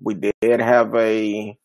we 0.03 0.13
did 0.13 0.61
have 0.61 0.93
a 0.95 1.57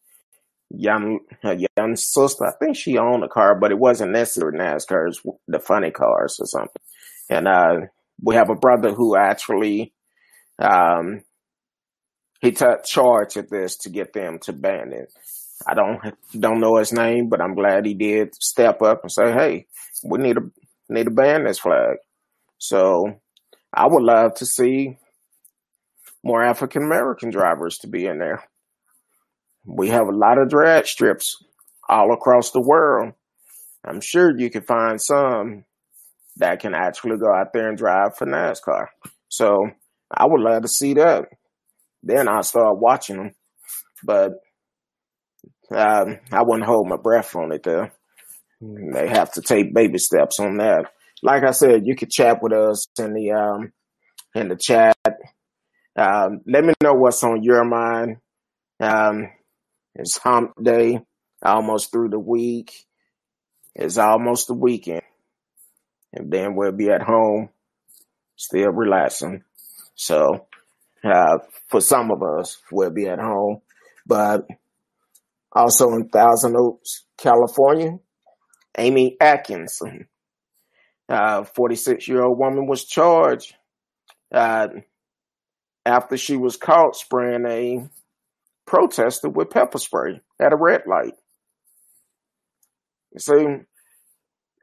young 0.71 1.21
a 1.43 1.57
young 1.77 1.97
sister. 1.97 2.47
I 2.47 2.53
think 2.53 2.77
she 2.77 2.99
owned 2.99 3.25
a 3.25 3.29
car, 3.29 3.59
but 3.59 3.71
it 3.71 3.79
wasn't 3.79 4.13
necessarily 4.13 4.59
NASCAR. 4.59 5.13
The 5.49 5.59
funny 5.59 5.91
cars 5.91 6.39
or 6.41 6.47
something. 6.47 6.83
And 7.29 7.49
uh, 7.49 7.77
we 8.23 8.35
have 8.35 8.51
a 8.51 8.55
brother 8.55 8.93
who 8.93 9.17
actually 9.17 9.93
um, 10.59 11.23
he 12.41 12.53
took 12.53 12.85
charge 12.85 13.37
of 13.37 13.49
this 13.51 13.77
to 13.79 13.91
get 13.91 14.13
them 14.13 14.39
to 14.41 14.53
ban 14.53 14.93
it. 14.93 15.13
I 15.67 15.75
don't 15.75 16.01
don't 16.39 16.61
know 16.61 16.77
his 16.77 16.93
name, 16.93 17.29
but 17.29 17.41
I'm 17.41 17.55
glad 17.55 17.87
he 17.87 17.95
did 17.95 18.35
step 18.35 18.83
up 18.83 19.03
and 19.03 19.13
say, 19.13 19.33
"Hey, 19.33 19.67
we 20.03 20.19
need 20.19 20.37
to 20.37 20.51
need 20.89 21.05
to 21.05 21.11
ban 21.11 21.45
this 21.45 21.59
flag." 21.59 21.97
So 22.59 23.21
I 23.73 23.87
would 23.87 24.03
love 24.03 24.35
to 24.37 24.47
see 24.47 24.99
more 26.25 26.43
African 26.43 26.83
American 26.83 27.31
drivers 27.31 27.79
to 27.79 27.87
be 27.87 28.07
in 28.07 28.19
there. 28.19 28.43
We 29.67 29.91
have 29.91 30.09
a 30.09 30.17
lot 30.17 30.39
of 30.39 30.49
drag 30.49 30.87
strips 30.87 31.37
all 31.89 32.13
across 32.13 32.51
the 32.51 32.61
world. 32.61 33.13
I'm 33.85 34.01
sure 34.01 34.37
you 34.37 34.51
can 34.51 34.63
find 34.63 35.01
some 35.01 35.65
that 36.37 36.61
can 36.61 36.75
actually 36.75 37.19
go 37.19 37.33
out 37.33 37.53
there 37.53 37.69
and 37.69 37.79
drive 37.79 38.17
for 38.17 38.27
NASCAR. 38.27 38.87
So 39.29 39.71
I 40.11 40.27
would 40.27 40.41
love 40.41 40.63
to 40.63 40.69
see 40.69 40.95
that. 40.95 41.27
Then 42.03 42.29
I'll 42.29 42.43
start 42.43 42.79
watching 42.79 43.17
them. 43.17 43.35
But 44.03 44.33
um, 45.71 46.19
I 46.33 46.43
wouldn't 46.43 46.67
hold 46.67 46.89
my 46.89 46.97
breath 46.97 47.37
on 47.37 47.53
it 47.53 47.63
though. 47.63 47.91
They 48.61 49.09
have 49.09 49.33
to 49.33 49.43
take 49.43 49.75
baby 49.75 49.99
steps 49.99 50.41
on 50.41 50.57
that. 50.57 50.87
Like 51.23 51.45
I 51.45 51.51
said, 51.51 51.87
you 51.87 51.95
could 51.95 52.11
chat 52.11 52.43
with 52.43 52.53
us 52.53 52.87
in 52.99 53.13
the 53.13 53.33
um, 53.33 53.73
in 54.35 54.49
the 54.49 54.57
chat 54.57 54.97
um, 55.97 56.41
let 56.47 56.65
me 56.65 56.75
know 56.83 56.95
what's 56.95 57.23
on 57.23 57.43
your 57.43 57.65
mind. 57.65 58.17
Um, 58.81 59.31
it's 59.95 60.19
hump 60.19 60.53
day, 60.63 61.01
almost 61.43 61.93
through 61.93 62.09
the 62.09 62.19
week. 62.19 62.73
It's 63.75 63.99
almost 63.99 64.49
the 64.49 64.55
weekend. 64.55 65.03
And 66.13 66.31
then 66.33 66.55
we'll 66.55 66.73
be 66.73 66.91
at 66.91 67.03
home, 67.03 67.49
still 68.37 68.71
relaxing. 68.71 69.43
So, 69.95 70.47
uh, 71.05 71.39
for 71.69 71.81
some 71.81 72.11
of 72.11 72.23
us, 72.23 72.59
we'll 72.71 72.91
be 72.91 73.07
at 73.07 73.19
home. 73.19 73.61
But 74.07 74.47
also 75.53 75.91
in 75.95 76.09
Thousand 76.09 76.57
Oaks, 76.57 77.05
California, 77.17 77.99
Amy 78.77 79.17
Atkinson, 79.21 80.09
uh, 81.09 81.45
46 81.45 82.09
year 82.09 82.23
old 82.23 82.39
woman 82.39 82.67
was 82.67 82.85
charged, 82.85 83.55
uh, 84.33 84.69
after 85.87 86.17
she 86.17 86.37
was 86.37 86.57
caught 86.57 86.97
spraying 86.97 87.47
a 87.47 87.89
protester 88.67 89.29
with 89.29 89.51
pepper 89.51 89.79
spray 89.79 90.21
at 90.41 90.53
a 90.53 90.57
red 90.57 90.83
light. 90.87 91.15
You 93.13 93.21
see, 93.21 93.47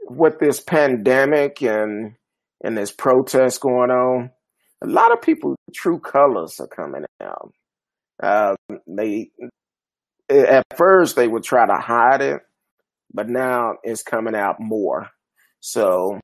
with 0.09 0.39
this 0.39 0.59
pandemic 0.59 1.61
and 1.61 2.15
and 2.63 2.77
this 2.77 2.91
protest 2.91 3.61
going 3.61 3.89
on, 3.89 4.31
a 4.83 4.87
lot 4.87 5.11
of 5.11 5.21
people 5.21 5.55
true 5.73 5.99
colors 5.99 6.59
are 6.59 6.67
coming 6.67 7.05
out. 7.21 7.53
Uh, 8.21 8.55
they 8.87 9.31
at 10.29 10.65
first 10.75 11.15
they 11.15 11.27
would 11.27 11.43
try 11.43 11.65
to 11.65 11.77
hide 11.81 12.21
it, 12.21 12.41
but 13.13 13.29
now 13.29 13.73
it's 13.83 14.03
coming 14.03 14.35
out 14.35 14.59
more. 14.59 15.09
So 15.59 16.19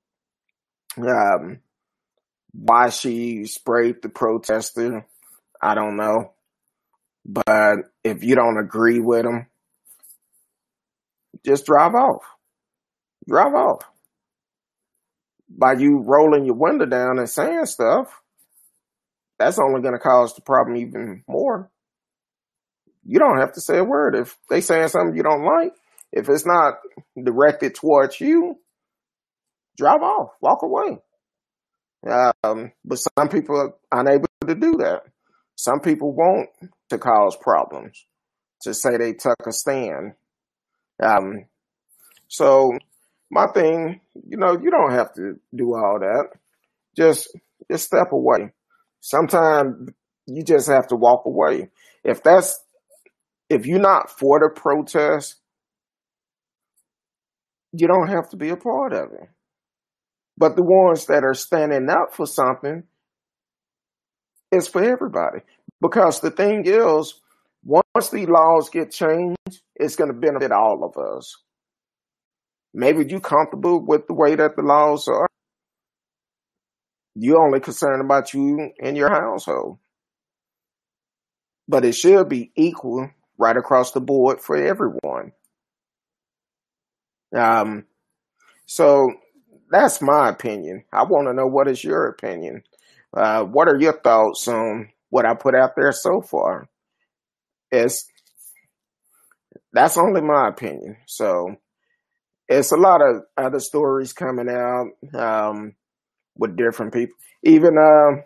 um, 0.97 1.59
why 2.53 2.89
she 2.89 3.45
sprayed 3.45 4.01
the 4.01 4.09
protester, 4.09 5.05
I 5.61 5.75
don't 5.75 5.97
know. 5.97 6.33
But 7.25 7.79
if 8.03 8.23
you 8.23 8.35
don't 8.35 8.57
agree 8.57 8.99
with 8.99 9.23
them, 9.23 9.47
just 11.45 11.65
drive 11.65 11.93
off. 11.93 12.23
Drive 13.27 13.53
off. 13.53 13.83
By 15.49 15.73
you 15.73 15.99
rolling 15.99 16.45
your 16.45 16.55
window 16.55 16.85
down 16.85 17.19
and 17.19 17.29
saying 17.29 17.65
stuff, 17.65 18.21
that's 19.37 19.59
only 19.59 19.81
going 19.81 19.93
to 19.93 19.99
cause 19.99 20.33
the 20.33 20.41
problem 20.41 20.77
even 20.77 21.23
more. 21.27 21.69
You 23.05 23.19
don't 23.19 23.39
have 23.39 23.53
to 23.53 23.61
say 23.61 23.77
a 23.77 23.83
word. 23.83 24.15
If 24.15 24.37
they 24.49 24.61
saying 24.61 24.89
something 24.89 25.15
you 25.15 25.23
don't 25.23 25.45
like, 25.45 25.73
if 26.11 26.27
it's 26.29 26.45
not 26.45 26.75
directed 27.21 27.75
towards 27.75 28.19
you, 28.19 28.57
drive 29.77 30.01
off, 30.01 30.31
walk 30.41 30.63
away. 30.63 30.99
Um, 32.07 32.71
but 32.85 32.95
some 32.97 33.29
people 33.29 33.57
are 33.57 33.99
unable 33.99 34.27
to 34.47 34.55
do 34.55 34.77
that. 34.77 35.03
Some 35.55 35.79
people 35.79 36.13
want 36.13 36.49
to 36.89 36.97
cause 36.97 37.35
problems 37.35 38.05
to 38.61 38.73
say 38.73 38.97
they 38.97 39.13
took 39.13 39.35
a 39.45 39.51
stand. 39.51 40.13
Um, 41.01 41.45
so 42.27 42.77
my 43.29 43.47
thing, 43.47 44.01
you 44.27 44.37
know, 44.37 44.57
you 44.59 44.71
don't 44.71 44.91
have 44.91 45.13
to 45.15 45.39
do 45.53 45.75
all 45.75 45.99
that. 45.99 46.29
Just, 46.95 47.35
just 47.69 47.85
step 47.85 48.11
away. 48.11 48.51
Sometimes 49.01 49.89
you 50.25 50.43
just 50.43 50.67
have 50.67 50.87
to 50.87 50.95
walk 50.95 51.25
away. 51.25 51.69
If 52.03 52.23
that's, 52.23 52.59
if 53.49 53.65
you're 53.65 53.79
not 53.79 54.09
for 54.09 54.39
the 54.39 54.49
protest, 54.49 55.35
you 57.71 57.87
don't 57.87 58.07
have 58.07 58.29
to 58.29 58.37
be 58.37 58.49
a 58.49 58.57
part 58.57 58.93
of 58.93 59.11
it. 59.13 59.29
But 60.37 60.55
the 60.55 60.63
ones 60.63 61.05
that 61.07 61.23
are 61.23 61.33
standing 61.33 61.89
up 61.89 62.13
for 62.13 62.27
something 62.27 62.83
is 64.51 64.67
for 64.67 64.83
everybody. 64.83 65.39
Because 65.81 66.19
the 66.19 66.31
thing 66.31 66.63
is, 66.65 67.19
once 67.63 68.09
these 68.09 68.27
laws 68.27 68.69
get 68.69 68.91
changed, 68.91 69.61
it's 69.75 69.95
going 69.95 70.11
to 70.11 70.19
benefit 70.19 70.51
all 70.51 70.83
of 70.83 70.97
us. 71.17 71.35
Maybe 72.73 73.05
you're 73.07 73.19
comfortable 73.19 73.83
with 73.83 74.07
the 74.07 74.13
way 74.13 74.35
that 74.35 74.55
the 74.55 74.61
laws 74.61 75.07
are. 75.07 75.27
You're 77.15 77.43
only 77.43 77.59
concerned 77.59 78.01
about 78.01 78.33
you 78.33 78.71
and 78.79 78.95
your 78.95 79.09
household. 79.09 79.79
But 81.67 81.83
it 81.83 81.93
should 81.93 82.29
be 82.29 82.51
equal 82.55 83.09
right 83.37 83.57
across 83.57 83.91
the 83.91 83.99
board 83.99 84.39
for 84.39 84.55
everyone. 84.55 85.31
Um, 87.35 87.85
so 88.65 89.11
that's 89.69 90.01
my 90.01 90.29
opinion. 90.29 90.83
I 90.91 91.03
want 91.03 91.27
to 91.27 91.33
know 91.33 91.47
what 91.47 91.67
is 91.67 91.83
your 91.83 92.07
opinion. 92.07 92.63
Uh, 93.15 93.43
what 93.43 93.67
are 93.67 93.79
your 93.79 93.99
thoughts 93.99 94.47
on 94.47 94.89
what 95.09 95.25
I 95.25 95.33
put 95.33 95.55
out 95.55 95.71
there 95.75 95.91
so 95.91 96.21
far? 96.21 96.67
It's 97.71 98.05
that's 99.73 99.97
only 99.97 100.21
my 100.21 100.47
opinion. 100.47 100.97
So 101.05 101.55
it's 102.47 102.71
a 102.71 102.77
lot 102.77 103.01
of 103.01 103.23
other 103.37 103.59
stories 103.59 104.13
coming 104.13 104.49
out 104.49 104.87
um, 105.13 105.73
with 106.37 106.55
different 106.57 106.93
people. 106.93 107.15
Even 107.43 107.77
uh, 107.77 108.21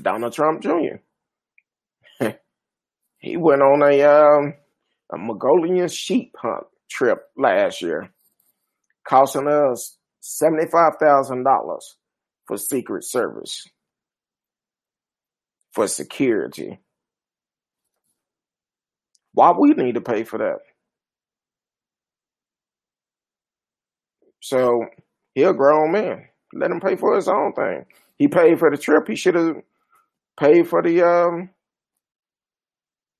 Donald 0.00 0.32
Trump 0.32 0.62
Jr. 0.62 1.00
he 3.18 3.36
went 3.36 3.62
on 3.62 3.82
a 3.82 4.02
um, 4.02 4.54
a 5.12 5.18
Mongolian 5.18 5.88
sheep 5.88 6.34
hunt 6.38 6.64
trip 6.90 7.18
last 7.36 7.82
year, 7.82 8.11
costing 9.06 9.48
us 9.48 9.98
seventy 10.20 10.66
five 10.70 10.94
thousand 11.00 11.44
dollars 11.44 11.96
for 12.46 12.56
Secret 12.56 13.04
Service 13.04 13.66
for 15.72 15.86
security. 15.86 16.80
Why 19.34 19.52
we 19.58 19.70
need 19.70 19.94
to 19.94 20.00
pay 20.00 20.24
for 20.24 20.38
that? 20.38 20.58
So 24.40 24.86
he 25.34 25.42
a 25.44 25.52
grown 25.54 25.92
man. 25.92 26.26
Let 26.52 26.70
him 26.70 26.80
pay 26.80 26.96
for 26.96 27.14
his 27.16 27.28
own 27.28 27.52
thing. 27.54 27.86
He 28.18 28.28
paid 28.28 28.58
for 28.58 28.70
the 28.70 28.76
trip. 28.76 29.08
He 29.08 29.16
should 29.16 29.34
have 29.34 29.56
paid 30.38 30.68
for 30.68 30.82
the 30.82 31.02
um 31.02 31.50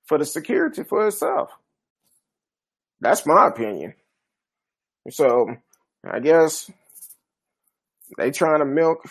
for 0.06 0.18
the 0.18 0.24
security 0.26 0.82
for 0.84 1.02
himself. 1.02 1.50
That's 3.00 3.26
my 3.26 3.48
opinion. 3.48 3.94
So 5.10 5.46
I 6.04 6.21
guess 6.21 6.71
they 8.18 8.30
trying 8.30 8.59
to 8.59 8.64
milk 8.64 9.04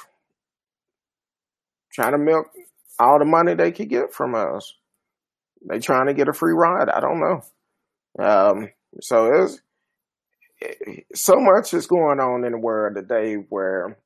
trying 1.93 2.11
to 2.11 2.17
milk 2.17 2.47
all 2.99 3.19
the 3.19 3.25
money 3.25 3.53
they 3.53 3.71
could 3.71 3.89
get 3.89 4.13
from 4.13 4.35
us. 4.35 4.73
They 5.69 5.79
trying 5.79 6.07
to 6.07 6.13
get 6.13 6.27
a 6.27 6.33
free 6.33 6.53
ride. 6.53 6.89
I 6.89 6.99
don't 6.99 7.19
know. 7.19 7.41
Um, 8.23 8.69
so 9.01 9.25
it's 9.25 9.61
so 11.13 11.35
much 11.37 11.73
is 11.73 11.87
going 11.87 12.19
on 12.19 12.45
in 12.45 12.51
the 12.51 12.57
world 12.57 12.95
today 12.95 13.35
where 13.35 13.97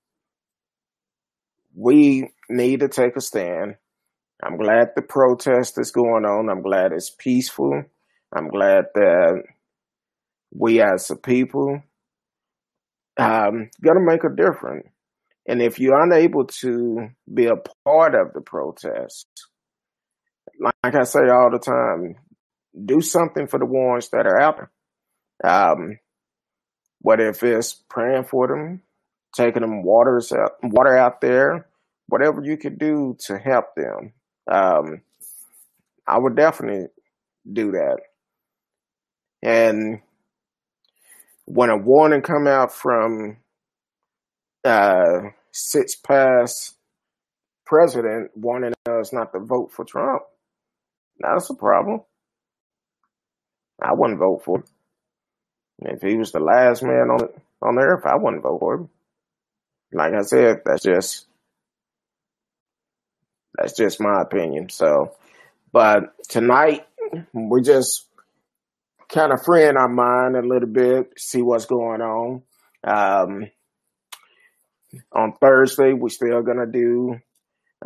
we 1.75 2.31
need 2.49 2.79
to 2.81 2.87
take 2.87 3.15
a 3.15 3.21
stand. 3.21 3.75
I'm 4.43 4.57
glad 4.57 4.89
the 4.95 5.01
protest 5.01 5.77
is 5.79 5.91
going 5.91 6.25
on. 6.25 6.49
I'm 6.49 6.61
glad 6.61 6.91
it's 6.91 7.09
peaceful. 7.09 7.83
I'm 8.33 8.49
glad 8.49 8.85
that 8.95 9.43
we 10.53 10.81
as 10.81 11.09
a 11.09 11.15
people 11.15 11.81
um, 13.17 13.69
gonna 13.83 14.01
make 14.01 14.23
a 14.23 14.35
difference. 14.35 14.87
And 15.47 15.61
if 15.61 15.79
you're 15.79 16.01
unable 16.01 16.45
to 16.45 17.09
be 17.31 17.45
a 17.45 17.57
part 17.85 18.15
of 18.15 18.33
the 18.33 18.41
protest, 18.41 19.27
like 20.59 20.95
I 20.95 21.03
say 21.03 21.29
all 21.29 21.51
the 21.51 21.59
time, 21.59 22.15
do 22.85 23.01
something 23.01 23.47
for 23.47 23.59
the 23.59 23.65
ones 23.65 24.09
that 24.09 24.25
are 24.25 24.39
out 24.39 24.57
there. 24.57 25.51
Um, 25.51 25.99
what 26.99 27.19
if 27.21 27.43
it's 27.43 27.73
praying 27.89 28.25
for 28.25 28.47
them, 28.47 28.81
taking 29.35 29.61
them 29.61 29.83
waters 29.83 30.31
out, 30.31 30.53
water 30.63 30.97
out 30.97 31.21
there, 31.21 31.67
whatever 32.07 32.41
you 32.43 32.57
could 32.57 32.79
do 32.79 33.15
to 33.27 33.37
help 33.37 33.75
them. 33.75 34.13
Um, 34.51 35.01
I 36.07 36.17
would 36.17 36.35
definitely 36.35 36.87
do 37.51 37.71
that. 37.71 37.97
And 39.43 40.01
when 41.45 41.69
a 41.69 41.77
warning 41.77 42.21
come 42.21 42.47
out 42.47 42.73
from 42.73 43.37
uh, 44.63 45.21
six 45.51 45.95
past 45.95 46.75
president 47.65 48.31
warning 48.35 48.73
us 48.87 49.13
not 49.13 49.31
to 49.31 49.39
vote 49.39 49.71
for 49.71 49.85
Trump, 49.85 50.23
that's 51.19 51.49
a 51.49 51.55
problem. 51.55 52.01
I 53.81 53.93
wouldn't 53.93 54.19
vote 54.19 54.43
for 54.43 54.59
him. 54.59 54.65
If 55.79 56.01
he 56.01 56.15
was 56.15 56.31
the 56.31 56.39
last 56.39 56.83
man 56.83 57.09
on 57.09 57.29
on 57.61 57.79
earth, 57.79 58.05
I 58.05 58.15
wouldn't 58.15 58.43
vote 58.43 58.59
for 58.59 58.75
him. 58.75 58.89
Like 59.93 60.13
I 60.13 60.21
said, 60.21 60.61
that's 60.65 60.83
just 60.83 61.27
that's 63.57 63.75
just 63.75 64.01
my 64.01 64.21
opinion. 64.21 64.69
So, 64.69 65.15
but 65.71 66.15
tonight 66.27 66.87
we're 67.33 67.61
just 67.61 68.07
kind 69.09 69.31
of 69.31 69.43
freeing 69.43 69.77
our 69.77 69.89
mind 69.89 70.35
a 70.35 70.41
little 70.41 70.69
bit, 70.69 71.13
see 71.17 71.41
what's 71.41 71.65
going 71.65 72.01
on. 72.01 72.41
Um, 72.83 73.49
on 75.11 75.33
Thursday, 75.41 75.93
we're 75.93 76.09
still 76.09 76.41
gonna 76.41 76.65
do 76.65 77.17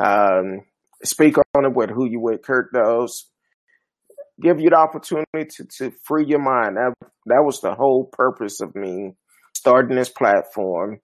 um, 0.00 0.62
speak 1.04 1.36
on 1.54 1.64
it 1.64 1.74
with 1.74 1.90
who 1.90 2.06
you 2.06 2.20
with 2.20 2.42
Kirk 2.42 2.72
does. 2.72 3.26
Give 4.40 4.60
you 4.60 4.70
the 4.70 4.76
opportunity 4.76 5.44
to, 5.56 5.66
to 5.78 5.92
free 6.04 6.24
your 6.26 6.38
mind. 6.38 6.76
That 6.76 6.94
that 7.26 7.44
was 7.44 7.60
the 7.60 7.74
whole 7.74 8.04
purpose 8.04 8.60
of 8.60 8.74
me 8.74 9.14
starting 9.54 9.96
this 9.96 10.08
platform. 10.08 11.00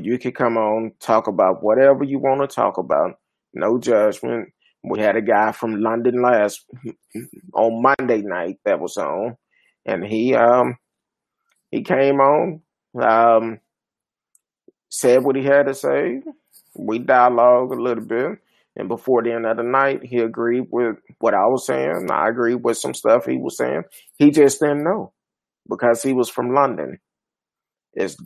You 0.00 0.18
could 0.18 0.36
come 0.36 0.56
on, 0.56 0.92
talk 1.00 1.26
about 1.26 1.62
whatever 1.62 2.04
you 2.04 2.20
want 2.20 2.48
to 2.48 2.54
talk 2.54 2.78
about. 2.78 3.16
No 3.52 3.78
judgment. 3.78 4.50
We 4.84 5.00
had 5.00 5.16
a 5.16 5.22
guy 5.22 5.50
from 5.50 5.80
London 5.80 6.22
last 6.22 6.64
on 7.54 7.82
Monday 7.82 8.22
night 8.22 8.58
that 8.64 8.78
was 8.78 8.96
on, 8.96 9.36
and 9.88 10.04
he 10.04 10.34
um 10.34 10.76
he 11.70 11.82
came 11.82 12.20
on. 12.20 12.60
Um, 13.00 13.60
said 14.88 15.22
what 15.22 15.36
he 15.36 15.44
had 15.44 15.66
to 15.66 15.74
say. 15.74 16.22
We 16.74 16.98
dialogued 16.98 17.72
a 17.72 17.82
little 17.82 18.04
bit. 18.04 18.38
And 18.76 18.88
before 18.88 19.22
the 19.22 19.32
end 19.32 19.44
of 19.44 19.56
the 19.56 19.64
night, 19.64 20.04
he 20.04 20.18
agreed 20.18 20.68
with 20.70 20.96
what 21.18 21.34
I 21.34 21.46
was 21.46 21.66
saying. 21.66 22.08
I 22.10 22.28
agreed 22.28 22.62
with 22.62 22.78
some 22.78 22.94
stuff 22.94 23.26
he 23.26 23.36
was 23.36 23.56
saying. 23.56 23.82
He 24.16 24.30
just 24.30 24.60
didn't 24.60 24.84
know 24.84 25.12
because 25.68 26.02
he 26.02 26.12
was 26.12 26.28
from 26.28 26.54
London. 26.54 27.00
It's 27.92 28.16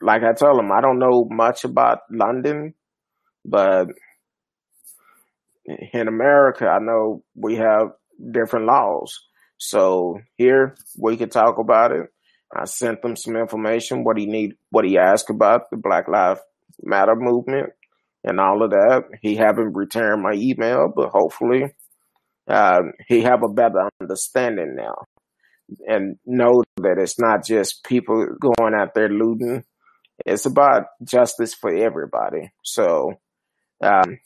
like 0.00 0.22
I 0.22 0.32
told 0.32 0.58
him, 0.58 0.72
I 0.72 0.80
don't 0.80 0.98
know 0.98 1.28
much 1.30 1.64
about 1.64 2.00
London, 2.10 2.74
but 3.44 3.88
in 5.92 6.08
America, 6.08 6.66
I 6.66 6.78
know 6.78 7.22
we 7.34 7.56
have 7.56 7.92
different 8.32 8.66
laws. 8.66 9.20
So 9.58 10.20
here 10.36 10.76
we 10.98 11.16
could 11.16 11.30
talk 11.30 11.58
about 11.58 11.92
it. 11.92 12.06
I 12.54 12.66
sent 12.66 13.02
them 13.02 13.16
some 13.16 13.36
information, 13.36 14.04
what 14.04 14.18
he 14.18 14.26
need, 14.26 14.54
what 14.70 14.84
he 14.84 14.98
asked 14.98 15.30
about 15.30 15.70
the 15.70 15.76
Black 15.76 16.08
Lives 16.08 16.40
Matter 16.82 17.16
movement 17.16 17.70
and 18.22 18.40
all 18.40 18.62
of 18.62 18.70
that. 18.70 19.04
He 19.22 19.36
haven't 19.36 19.74
returned 19.74 20.22
my 20.22 20.32
email, 20.34 20.92
but 20.94 21.10
hopefully 21.10 21.74
uh, 22.48 22.80
he 23.08 23.22
have 23.22 23.42
a 23.42 23.52
better 23.52 23.90
understanding 24.00 24.74
now 24.76 24.94
and 25.86 26.16
know 26.26 26.62
that 26.76 26.98
it's 26.98 27.18
not 27.18 27.44
just 27.44 27.84
people 27.84 28.26
going 28.40 28.74
out 28.74 28.94
there 28.94 29.08
looting. 29.08 29.64
It's 30.24 30.46
about 30.46 30.84
justice 31.02 31.54
for 31.54 31.74
everybody. 31.74 32.52
So, 32.62 33.14
um, 33.82 34.18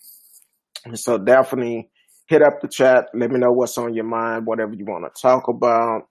so 0.94 1.18
definitely 1.18 1.90
hit 2.28 2.42
up 2.42 2.60
the 2.60 2.68
chat. 2.68 3.06
Let 3.14 3.30
me 3.30 3.38
know 3.38 3.52
what's 3.52 3.78
on 3.78 3.94
your 3.94 4.04
mind, 4.04 4.46
whatever 4.46 4.74
you 4.74 4.84
want 4.84 5.04
to 5.12 5.20
talk 5.20 5.48
about 5.48 6.02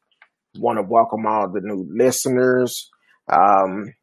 want 0.59 0.77
to 0.77 0.83
welcome 0.83 1.25
all 1.25 1.49
the 1.49 1.61
new 1.61 1.87
listeners 1.89 2.89
um, 3.27 3.93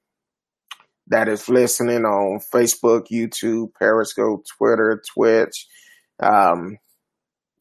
that 1.08 1.28
is 1.28 1.48
listening 1.48 2.04
on 2.04 2.40
Facebook, 2.52 3.06
YouTube, 3.10 3.68
Periscope, 3.78 4.44
Twitter, 4.56 5.02
Twitch. 5.14 5.66
Um, 6.20 6.78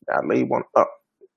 I 0.10 0.26
leave 0.26 0.48
one 0.48 0.63
up. 0.76 0.89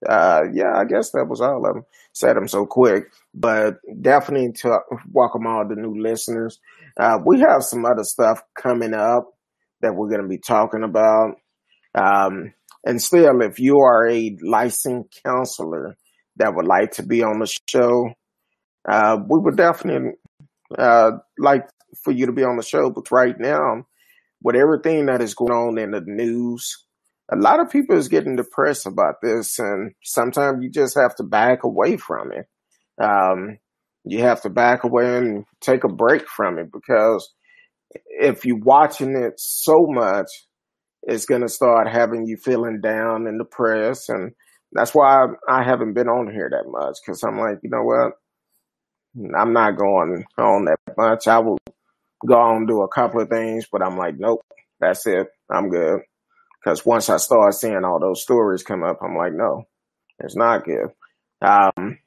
Uh, 0.06 0.42
yeah, 0.52 0.76
I 0.76 0.84
guess 0.84 1.10
that 1.12 1.26
was 1.26 1.40
all 1.40 1.66
of 1.66 1.74
them. 1.74 1.84
Said 2.12 2.36
them 2.36 2.48
so 2.48 2.66
quick, 2.66 3.04
but 3.34 3.76
definitely 4.00 4.52
to 4.60 4.78
welcome 5.10 5.46
all 5.46 5.66
the 5.66 5.74
new 5.74 6.00
listeners. 6.00 6.60
Uh, 6.98 7.18
we 7.24 7.40
have 7.40 7.62
some 7.62 7.84
other 7.84 8.04
stuff 8.04 8.42
coming 8.54 8.94
up 8.94 9.28
that 9.80 9.94
we're 9.94 10.08
going 10.08 10.22
to 10.22 10.28
be 10.28 10.38
talking 10.38 10.82
about. 10.82 11.36
Um, 11.94 12.52
and 12.86 13.02
still, 13.02 13.42
if 13.42 13.58
you 13.58 13.80
are 13.80 14.08
a 14.08 14.36
licensed 14.42 15.20
counselor, 15.26 15.96
that 16.36 16.54
would 16.54 16.66
like 16.66 16.92
to 16.92 17.02
be 17.02 17.22
on 17.22 17.40
the 17.40 17.52
show, 17.68 18.10
uh, 18.88 19.18
we 19.28 19.40
would 19.40 19.56
definitely 19.56 20.12
uh, 20.78 21.10
like 21.36 21.68
for 22.04 22.12
you 22.12 22.26
to 22.26 22.32
be 22.32 22.44
on 22.44 22.56
the 22.56 22.62
show. 22.62 22.90
But 22.90 23.10
right 23.10 23.34
now, 23.38 23.86
with 24.40 24.54
everything 24.54 25.06
that 25.06 25.20
is 25.20 25.34
going 25.34 25.52
on 25.52 25.78
in 25.78 25.90
the 25.90 26.02
news, 26.06 26.86
a 27.32 27.36
lot 27.36 27.58
of 27.58 27.70
people 27.72 27.98
is 27.98 28.06
getting 28.06 28.36
depressed 28.36 28.86
about 28.86 29.16
this, 29.20 29.58
and 29.58 29.92
sometimes 30.04 30.62
you 30.62 30.70
just 30.70 30.96
have 30.96 31.16
to 31.16 31.24
back 31.24 31.64
away 31.64 31.96
from 31.96 32.30
it. 32.30 32.46
Um, 33.02 33.58
you 34.04 34.20
have 34.20 34.42
to 34.42 34.48
back 34.50 34.84
away 34.84 35.18
and 35.18 35.44
take 35.60 35.82
a 35.82 35.88
break 35.88 36.28
from 36.28 36.60
it 36.60 36.70
because 36.72 37.34
if 37.90 38.44
you're 38.44 38.62
watching 38.62 39.16
it 39.16 39.34
so 39.38 39.86
much, 39.88 40.28
it's 41.06 41.24
going 41.24 41.40
to 41.40 41.48
start 41.48 41.88
having 41.88 42.26
you 42.26 42.36
feeling 42.36 42.80
down 42.80 43.26
and 43.26 43.38
depressed 43.38 44.10
and 44.10 44.32
that's 44.72 44.94
why 44.94 45.26
I 45.48 45.62
haven't 45.62 45.94
been 45.94 46.08
on 46.08 46.30
here 46.30 46.50
that 46.50 46.68
much 46.68 46.98
because 47.00 47.22
I'm 47.22 47.38
like, 47.38 47.60
you 47.62 47.70
know 47.70 47.84
what? 47.84 48.12
I'm 49.38 49.52
not 49.52 49.78
going 49.78 50.24
on 50.36 50.64
that 50.66 50.78
much. 50.98 51.26
I 51.26 51.38
will 51.38 51.58
go 52.26 52.34
on 52.34 52.66
do 52.66 52.82
a 52.82 52.88
couple 52.88 53.20
of 53.20 53.30
things, 53.30 53.66
but 53.70 53.82
I'm 53.82 53.96
like, 53.96 54.18
nope, 54.18 54.42
that's 54.80 55.06
it. 55.06 55.28
I'm 55.50 55.70
good. 55.70 56.00
Because 56.60 56.84
once 56.84 57.08
I 57.08 57.16
start 57.18 57.54
seeing 57.54 57.84
all 57.84 58.00
those 58.00 58.22
stories 58.22 58.64
come 58.64 58.82
up, 58.82 58.98
I'm 59.00 59.16
like, 59.16 59.32
no, 59.32 59.66
it's 60.18 60.36
not 60.36 60.64
good. 60.64 60.90
Um, 61.40 61.98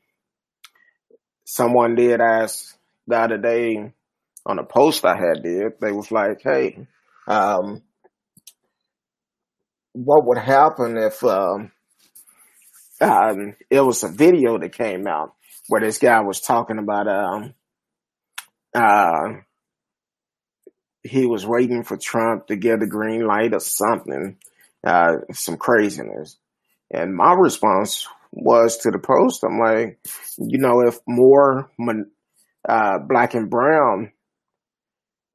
someone 1.45 1.95
did 1.95 2.19
ask 2.21 2.77
the 3.07 3.17
other 3.17 3.37
day 3.37 3.93
on 4.45 4.59
a 4.59 4.63
post 4.63 5.05
I 5.05 5.15
had 5.15 5.43
did, 5.43 5.73
they 5.79 5.91
was 5.91 6.11
like, 6.11 6.41
hey, 6.43 6.87
um, 7.27 7.81
what 10.03 10.25
would 10.25 10.37
happen 10.37 10.97
if 10.97 11.23
um, 11.23 11.71
um, 13.01 13.55
it 13.69 13.81
was 13.81 14.03
a 14.03 14.09
video 14.09 14.57
that 14.57 14.71
came 14.71 15.07
out 15.07 15.33
where 15.67 15.81
this 15.81 15.97
guy 15.97 16.21
was 16.21 16.39
talking 16.39 16.77
about 16.77 17.07
um, 17.07 17.53
uh, 18.73 19.41
he 21.03 21.25
was 21.25 21.45
waiting 21.45 21.83
for 21.83 21.97
Trump 21.97 22.47
to 22.47 22.55
get 22.55 22.79
the 22.79 22.87
green 22.87 23.25
light 23.25 23.53
or 23.53 23.59
something, 23.59 24.37
uh, 24.85 25.17
some 25.31 25.57
craziness. 25.57 26.37
And 26.91 27.15
my 27.15 27.33
response 27.33 28.07
was 28.31 28.77
to 28.79 28.91
the 28.91 28.99
post, 28.99 29.43
I'm 29.43 29.59
like, 29.59 29.99
you 30.37 30.59
know, 30.59 30.81
if 30.81 30.97
more 31.07 31.71
uh, 32.67 32.99
black 32.99 33.33
and 33.33 33.49
brown 33.49 34.11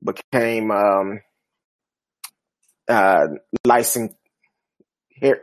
became 0.02 0.70
um, 0.70 1.20
uh, 2.88 3.26
licensed 3.66 4.14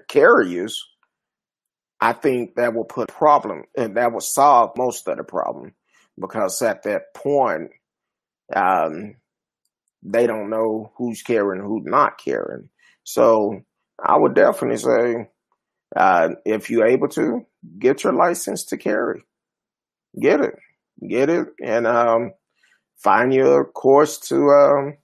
carriers, 0.07 0.81
I 1.99 2.13
think 2.13 2.55
that 2.55 2.73
will 2.73 2.85
put 2.85 3.09
problem 3.09 3.63
and 3.77 3.95
that 3.97 4.11
will 4.11 4.21
solve 4.21 4.71
most 4.77 5.07
of 5.07 5.17
the 5.17 5.23
problem 5.23 5.73
because 6.19 6.61
at 6.61 6.83
that 6.83 7.13
point, 7.15 7.71
um, 8.55 9.15
they 10.03 10.25
don't 10.25 10.49
know 10.49 10.91
who's 10.97 11.21
carrying, 11.21 11.63
who's 11.63 11.85
not 11.85 12.17
carrying. 12.17 12.69
So 13.03 13.61
I 14.03 14.17
would 14.17 14.33
definitely 14.33 14.77
say, 14.77 15.29
uh, 15.95 16.29
if 16.45 16.69
you're 16.69 16.87
able 16.87 17.09
to 17.09 17.45
get 17.77 18.03
your 18.03 18.13
license 18.13 18.65
to 18.65 18.77
carry, 18.77 19.23
get 20.19 20.41
it, 20.41 20.55
get 21.07 21.29
it, 21.29 21.47
and 21.63 21.85
um, 21.85 22.31
find 22.97 23.33
your 23.33 23.65
course 23.65 24.17
to 24.29 24.35
um, 24.49 24.97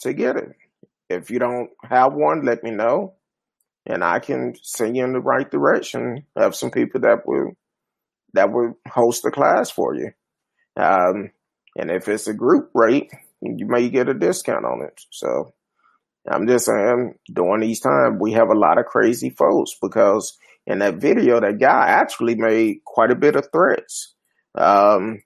to 0.00 0.12
get 0.12 0.36
it. 0.36 0.48
If 1.08 1.30
you 1.30 1.38
don't 1.38 1.70
have 1.82 2.14
one, 2.14 2.44
let 2.44 2.62
me 2.64 2.70
know, 2.70 3.14
and 3.90 4.04
I 4.04 4.20
can 4.20 4.54
send 4.62 4.96
you 4.96 5.04
in 5.04 5.12
the 5.12 5.20
right 5.20 5.50
direction 5.50 6.24
of 6.36 6.54
some 6.54 6.70
people 6.70 7.00
that 7.00 7.26
will 7.26 7.52
that 8.34 8.52
will 8.52 8.78
host 8.88 9.24
a 9.24 9.30
class 9.30 9.70
for 9.70 9.94
you. 9.94 10.12
Um, 10.76 11.30
and 11.76 11.90
if 11.90 12.08
it's 12.08 12.28
a 12.28 12.34
group 12.34 12.70
rate, 12.74 13.10
you 13.42 13.66
may 13.66 13.88
get 13.88 14.08
a 14.08 14.14
discount 14.14 14.64
on 14.64 14.82
it. 14.82 15.00
So 15.10 15.52
I'm 16.30 16.46
just 16.46 16.66
saying, 16.66 17.14
during 17.32 17.62
these 17.62 17.80
times, 17.80 18.18
we 18.20 18.32
have 18.32 18.50
a 18.50 18.58
lot 18.58 18.78
of 18.78 18.86
crazy 18.86 19.30
folks 19.30 19.72
because 19.82 20.38
in 20.66 20.78
that 20.78 20.96
video, 20.96 21.40
that 21.40 21.58
guy 21.58 21.88
actually 21.88 22.36
made 22.36 22.84
quite 22.84 23.10
a 23.10 23.16
bit 23.16 23.34
of 23.34 23.48
threats. 23.50 24.14
Um, 24.54 25.22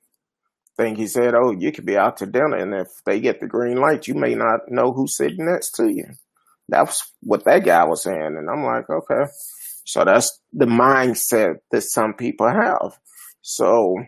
think 0.76 0.98
he 0.98 1.06
said, 1.06 1.34
"Oh, 1.34 1.52
you 1.52 1.72
could 1.72 1.86
be 1.86 1.96
out 1.96 2.16
to 2.18 2.26
dinner, 2.26 2.56
and 2.56 2.74
if 2.74 2.88
they 3.04 3.20
get 3.20 3.40
the 3.40 3.46
green 3.46 3.76
light, 3.76 4.08
you 4.08 4.14
may 4.14 4.34
not 4.34 4.70
know 4.70 4.92
who's 4.92 5.16
sitting 5.16 5.44
next 5.44 5.72
to 5.72 5.88
you." 5.88 6.06
That's 6.68 7.12
what 7.20 7.44
that 7.44 7.64
guy 7.64 7.84
was 7.84 8.02
saying, 8.02 8.36
and 8.38 8.48
I'm 8.48 8.64
like, 8.64 8.88
okay, 8.88 9.30
so 9.84 10.04
that's 10.04 10.40
the 10.52 10.66
mindset 10.66 11.56
that 11.70 11.82
some 11.82 12.14
people 12.14 12.48
have. 12.48 12.98
So, 13.42 13.98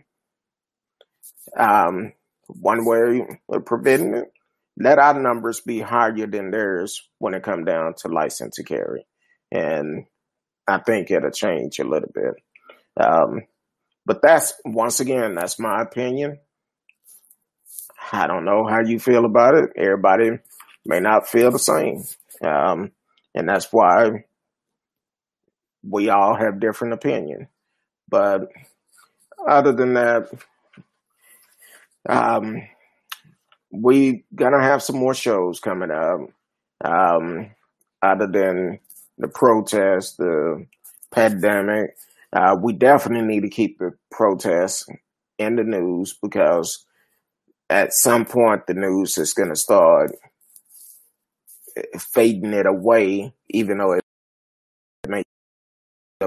um, 1.57 2.13
one 2.47 2.85
way 2.85 3.27
of 3.49 3.65
preventing 3.65 4.15
it, 4.15 4.31
let 4.79 4.99
our 4.99 5.19
numbers 5.19 5.61
be 5.61 5.79
higher 5.79 6.27
than 6.27 6.51
theirs 6.51 7.07
when 7.19 7.33
it 7.33 7.43
come 7.43 7.65
down 7.65 7.93
to 7.99 8.07
license 8.07 8.55
to 8.55 8.63
carry. 8.63 9.05
And 9.51 10.05
I 10.67 10.79
think 10.79 11.11
it'll 11.11 11.31
change 11.31 11.79
a 11.79 11.83
little 11.83 12.09
bit. 12.13 12.33
Um, 12.99 13.43
but 14.05 14.21
that's, 14.21 14.53
once 14.65 14.99
again, 14.99 15.35
that's 15.35 15.59
my 15.59 15.81
opinion. 15.81 16.39
I 18.11 18.27
don't 18.27 18.45
know 18.45 18.65
how 18.65 18.81
you 18.81 18.99
feel 18.99 19.25
about 19.25 19.55
it. 19.55 19.71
Everybody 19.75 20.39
may 20.85 20.99
not 20.99 21.27
feel 21.27 21.51
the 21.51 21.59
same. 21.59 22.03
Um, 22.43 22.91
and 23.33 23.47
that's 23.47 23.67
why 23.71 24.25
we 25.83 26.09
all 26.09 26.35
have 26.35 26.59
different 26.59 26.93
opinion. 26.93 27.47
But 28.09 28.49
other 29.47 29.71
than 29.71 29.93
that, 29.93 30.29
um, 32.09 32.61
we 33.71 34.25
gonna 34.33 34.61
have 34.61 34.81
some 34.81 34.97
more 34.97 35.13
shows 35.13 35.59
coming 35.59 35.91
up. 35.91 36.19
Um, 36.83 37.51
other 38.01 38.27
than 38.27 38.79
the 39.17 39.27
protest, 39.27 40.17
the 40.17 40.65
pandemic, 41.11 41.95
uh, 42.33 42.55
we 42.61 42.73
definitely 42.73 43.27
need 43.27 43.41
to 43.41 43.49
keep 43.49 43.79
the 43.79 43.91
protests 44.11 44.85
in 45.37 45.55
the 45.55 45.63
news 45.63 46.17
because 46.21 46.85
at 47.69 47.89
some 47.93 48.25
point 48.25 48.67
the 48.67 48.73
news 48.73 49.17
is 49.17 49.33
gonna 49.33 49.55
start 49.55 50.11
fading 51.97 52.53
it 52.53 52.65
away, 52.65 53.33
even 53.49 53.77
though 53.77 53.93
it 53.93 54.01
may 55.07 55.23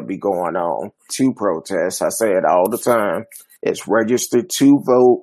be 0.07 0.17
going 0.17 0.57
on. 0.57 0.93
To 1.13 1.35
protest, 1.35 2.03
I 2.03 2.09
say 2.09 2.31
it 2.31 2.45
all 2.45 2.69
the 2.69 2.79
time. 2.79 3.25
It's 3.63 3.89
register 3.89 4.43
to 4.43 4.83
vote 4.85 5.23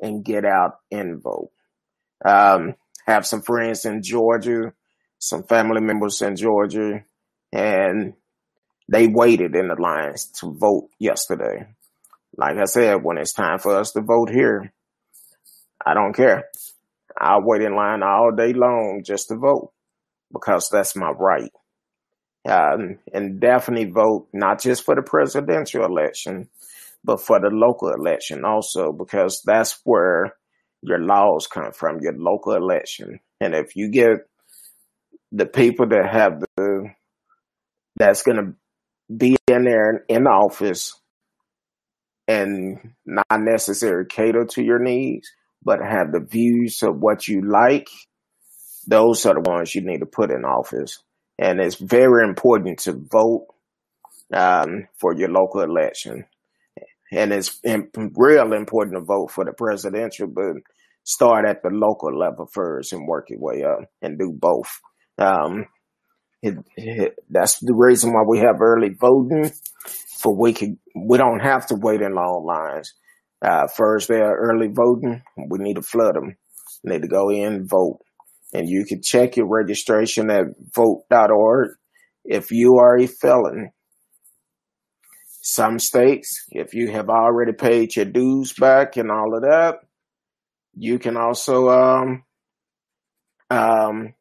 and 0.00 0.24
get 0.24 0.44
out 0.44 0.78
and 0.90 1.22
vote. 1.22 1.50
Um, 2.24 2.74
have 3.06 3.26
some 3.26 3.42
friends 3.42 3.84
in 3.84 4.02
Georgia, 4.02 4.72
some 5.18 5.44
family 5.44 5.80
members 5.80 6.22
in 6.22 6.36
Georgia, 6.36 7.04
and 7.52 8.14
they 8.88 9.06
waited 9.06 9.54
in 9.54 9.68
the 9.68 9.80
lines 9.80 10.26
to 10.40 10.52
vote 10.52 10.88
yesterday. 10.98 11.66
Like 12.36 12.56
I 12.58 12.64
said, 12.64 13.02
when 13.02 13.18
it's 13.18 13.32
time 13.32 13.58
for 13.58 13.76
us 13.76 13.92
to 13.92 14.00
vote 14.00 14.30
here, 14.30 14.72
I 15.84 15.94
don't 15.94 16.14
care. 16.14 16.44
I'll 17.18 17.42
wait 17.42 17.62
in 17.62 17.74
line 17.74 18.02
all 18.02 18.32
day 18.36 18.52
long 18.52 19.02
just 19.04 19.28
to 19.28 19.36
vote 19.36 19.72
because 20.32 20.68
that's 20.70 20.96
my 20.96 21.10
right. 21.10 21.50
Um, 22.48 22.98
and 23.12 23.40
definitely 23.40 23.90
vote 23.90 24.28
not 24.32 24.60
just 24.60 24.84
for 24.84 24.96
the 24.96 25.02
presidential 25.02 25.84
election, 25.84 26.48
but 27.04 27.20
for 27.20 27.40
the 27.40 27.50
local 27.50 27.92
election 27.92 28.44
also, 28.44 28.92
because 28.92 29.42
that's 29.44 29.80
where 29.84 30.34
your 30.82 30.98
laws 30.98 31.46
come 31.46 31.72
from, 31.72 32.00
your 32.00 32.16
local 32.16 32.54
election. 32.54 33.20
And 33.40 33.54
if 33.54 33.76
you 33.76 33.88
get 33.90 34.26
the 35.30 35.46
people 35.46 35.86
that 35.88 36.08
have 36.10 36.42
the, 36.56 36.90
that's 37.96 38.22
going 38.22 38.36
to 38.36 38.54
be 39.14 39.36
in 39.46 39.64
there 39.64 40.04
in 40.08 40.24
the 40.24 40.30
office 40.30 40.98
and 42.26 42.94
not 43.06 43.26
necessarily 43.30 44.06
cater 44.08 44.44
to 44.46 44.62
your 44.62 44.78
needs, 44.78 45.30
but 45.64 45.78
have 45.80 46.12
the 46.12 46.26
views 46.28 46.82
of 46.82 46.96
what 46.98 47.28
you 47.28 47.42
like, 47.42 47.88
those 48.86 49.24
are 49.26 49.34
the 49.34 49.48
ones 49.48 49.74
you 49.74 49.82
need 49.84 50.00
to 50.00 50.06
put 50.06 50.30
in 50.30 50.44
office. 50.44 50.98
And 51.38 51.60
it's 51.60 51.76
very 51.76 52.26
important 52.26 52.80
to 52.80 52.92
vote 52.92 53.46
um, 54.32 54.88
for 54.98 55.14
your 55.14 55.30
local 55.30 55.62
election 55.62 56.24
and 57.12 57.32
it's 57.32 57.60
real 57.62 58.52
important 58.54 58.96
to 58.96 59.04
vote 59.04 59.30
for 59.30 59.44
the 59.44 59.52
presidential, 59.52 60.26
but 60.26 60.54
start 61.04 61.46
at 61.46 61.62
the 61.62 61.68
local 61.70 62.16
level 62.18 62.48
first 62.52 62.92
and 62.92 63.06
work 63.06 63.28
your 63.28 63.40
way 63.40 63.62
up 63.62 63.84
and 64.00 64.18
do 64.18 64.32
both. 64.32 64.70
Um, 65.18 65.66
it, 66.42 66.54
it, 66.76 67.14
that's 67.28 67.58
the 67.60 67.74
reason 67.74 68.12
why 68.12 68.22
we 68.26 68.38
have 68.38 68.60
early 68.60 68.90
voting. 68.98 69.52
For 70.22 70.34
we 70.34 70.52
can, 70.52 70.78
we 70.96 71.18
don't 71.18 71.40
have 71.40 71.66
to 71.66 71.74
wait 71.74 72.00
in 72.00 72.14
long 72.14 72.46
lines. 72.46 72.94
Uh, 73.42 73.66
first, 73.66 74.08
they 74.08 74.20
are 74.20 74.36
early 74.36 74.68
voting. 74.68 75.22
We 75.36 75.58
need 75.58 75.74
to 75.74 75.82
flood 75.82 76.14
them. 76.14 76.36
We 76.84 76.92
need 76.92 77.02
to 77.02 77.08
go 77.08 77.30
in 77.30 77.66
vote. 77.66 77.98
And 78.54 78.68
you 78.68 78.84
can 78.84 79.02
check 79.02 79.36
your 79.36 79.48
registration 79.48 80.30
at 80.30 80.44
vote.org. 80.74 81.70
If 82.24 82.52
you 82.52 82.76
are 82.76 82.98
a 82.98 83.06
felon, 83.06 83.70
some 85.26 85.80
states, 85.80 86.44
if 86.50 86.72
you 86.72 86.92
have 86.92 87.08
already 87.08 87.52
paid 87.52 87.96
your 87.96 88.04
dues 88.04 88.52
back 88.52 88.96
and 88.96 89.10
all 89.10 89.34
of 89.34 89.42
that, 89.42 89.80
you 90.74 91.00
can 91.00 91.16
also 91.16 91.68
um, 91.68 92.24
um, 93.50 94.14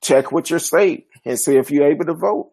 check 0.00 0.30
with 0.30 0.48
your 0.48 0.60
state 0.60 1.06
and 1.24 1.38
see 1.38 1.56
if 1.56 1.70
you're 1.70 1.90
able 1.90 2.04
to 2.04 2.14
vote. 2.14 2.50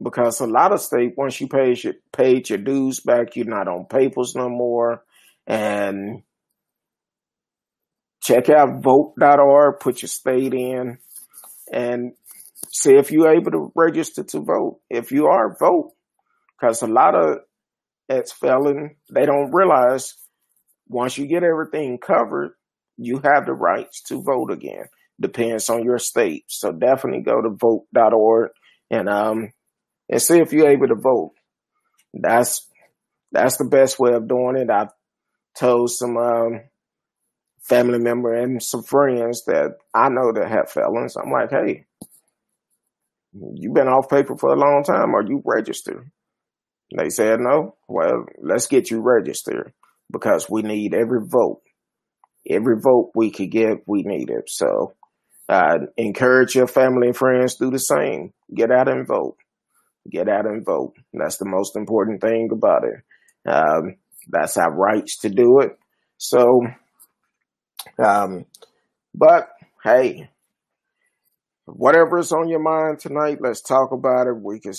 Because 0.00 0.40
a 0.40 0.46
lot 0.46 0.72
of 0.72 0.80
states, 0.80 1.14
once 1.16 1.40
you 1.40 1.48
pay 1.48 1.74
your, 1.74 1.94
paid 2.12 2.48
your 2.48 2.58
dues 2.58 3.00
back, 3.00 3.34
you're 3.34 3.46
not 3.46 3.68
on 3.68 3.86
papers 3.86 4.34
no 4.36 4.48
more. 4.48 5.02
And 5.46 6.22
check 8.22 8.48
out 8.48 8.82
vote.org, 8.82 9.80
put 9.80 10.02
your 10.02 10.08
state 10.08 10.54
in, 10.54 10.98
and 11.72 12.12
see 12.70 12.94
if 12.94 13.10
you're 13.10 13.34
able 13.34 13.50
to 13.50 13.72
register 13.74 14.22
to 14.22 14.40
vote. 14.40 14.80
If 14.88 15.10
you 15.10 15.26
are, 15.26 15.56
vote. 15.58 15.92
Because 16.60 16.82
a 16.82 16.86
lot 16.86 17.14
of 17.14 17.38
ex 18.08 18.32
felon, 18.32 18.96
they 19.10 19.26
don't 19.26 19.52
realize 19.52 20.14
once 20.88 21.18
you 21.18 21.26
get 21.26 21.44
everything 21.44 21.98
covered, 21.98 22.52
you 22.96 23.20
have 23.22 23.46
the 23.46 23.52
rights 23.52 24.02
to 24.04 24.22
vote 24.22 24.50
again. 24.50 24.84
Depends 25.20 25.68
on 25.68 25.84
your 25.84 25.98
state. 25.98 26.44
So 26.48 26.72
definitely 26.72 27.22
go 27.22 27.40
to 27.40 27.50
vote.org 27.50 28.50
and 28.90 29.08
um 29.08 29.52
and 30.08 30.22
see 30.22 30.38
if 30.38 30.52
you're 30.52 30.70
able 30.70 30.88
to 30.88 30.94
vote. 30.94 31.32
That's 32.14 32.66
that's 33.32 33.58
the 33.58 33.68
best 33.68 33.98
way 33.98 34.12
of 34.14 34.28
doing 34.28 34.56
it. 34.56 34.70
I've 34.70 34.92
told 35.58 35.90
some 35.90 36.16
um, 36.16 36.60
family 37.62 37.98
member 37.98 38.32
and 38.32 38.62
some 38.62 38.82
friends 38.82 39.44
that 39.46 39.74
I 39.94 40.08
know 40.08 40.32
that 40.32 40.48
have 40.48 40.70
felons. 40.70 41.16
I'm 41.16 41.30
like, 41.30 41.50
hey, 41.50 41.84
you've 43.32 43.74
been 43.74 43.88
off 43.88 44.08
paper 44.08 44.36
for 44.36 44.50
a 44.50 44.58
long 44.58 44.82
time. 44.84 45.14
Are 45.14 45.26
you 45.26 45.42
registered? 45.44 46.10
They 46.96 47.10
said 47.10 47.40
no. 47.40 47.76
Well, 47.86 48.24
let's 48.40 48.66
get 48.66 48.90
you 48.90 49.02
registered 49.02 49.72
because 50.10 50.48
we 50.48 50.62
need 50.62 50.94
every 50.94 51.20
vote. 51.22 51.60
Every 52.48 52.80
vote 52.80 53.12
we 53.14 53.30
could 53.30 53.50
get, 53.50 53.86
we 53.86 54.02
need 54.04 54.30
it. 54.30 54.48
So 54.48 54.94
uh, 55.50 55.78
encourage 55.98 56.54
your 56.54 56.66
family 56.66 57.08
and 57.08 57.16
friends 57.16 57.56
do 57.56 57.70
the 57.70 57.78
same. 57.78 58.32
Get 58.54 58.70
out 58.70 58.88
and 58.88 59.06
vote. 59.06 59.36
Get 60.10 60.28
out 60.28 60.46
and 60.46 60.64
vote. 60.64 60.94
That's 61.12 61.38
the 61.38 61.48
most 61.48 61.76
important 61.76 62.20
thing 62.20 62.50
about 62.52 62.84
it. 62.84 63.50
Um, 63.50 63.96
that's 64.28 64.56
our 64.56 64.72
rights 64.72 65.18
to 65.18 65.28
do 65.28 65.60
it. 65.60 65.78
So, 66.18 66.62
um, 67.98 68.44
but 69.14 69.48
hey, 69.84 70.28
whatever 71.66 72.18
is 72.18 72.32
on 72.32 72.48
your 72.48 72.62
mind 72.62 73.00
tonight, 73.00 73.38
let's 73.40 73.62
talk 73.62 73.92
about 73.92 74.26
it. 74.26 74.36
We 74.42 74.60
can 74.60 74.72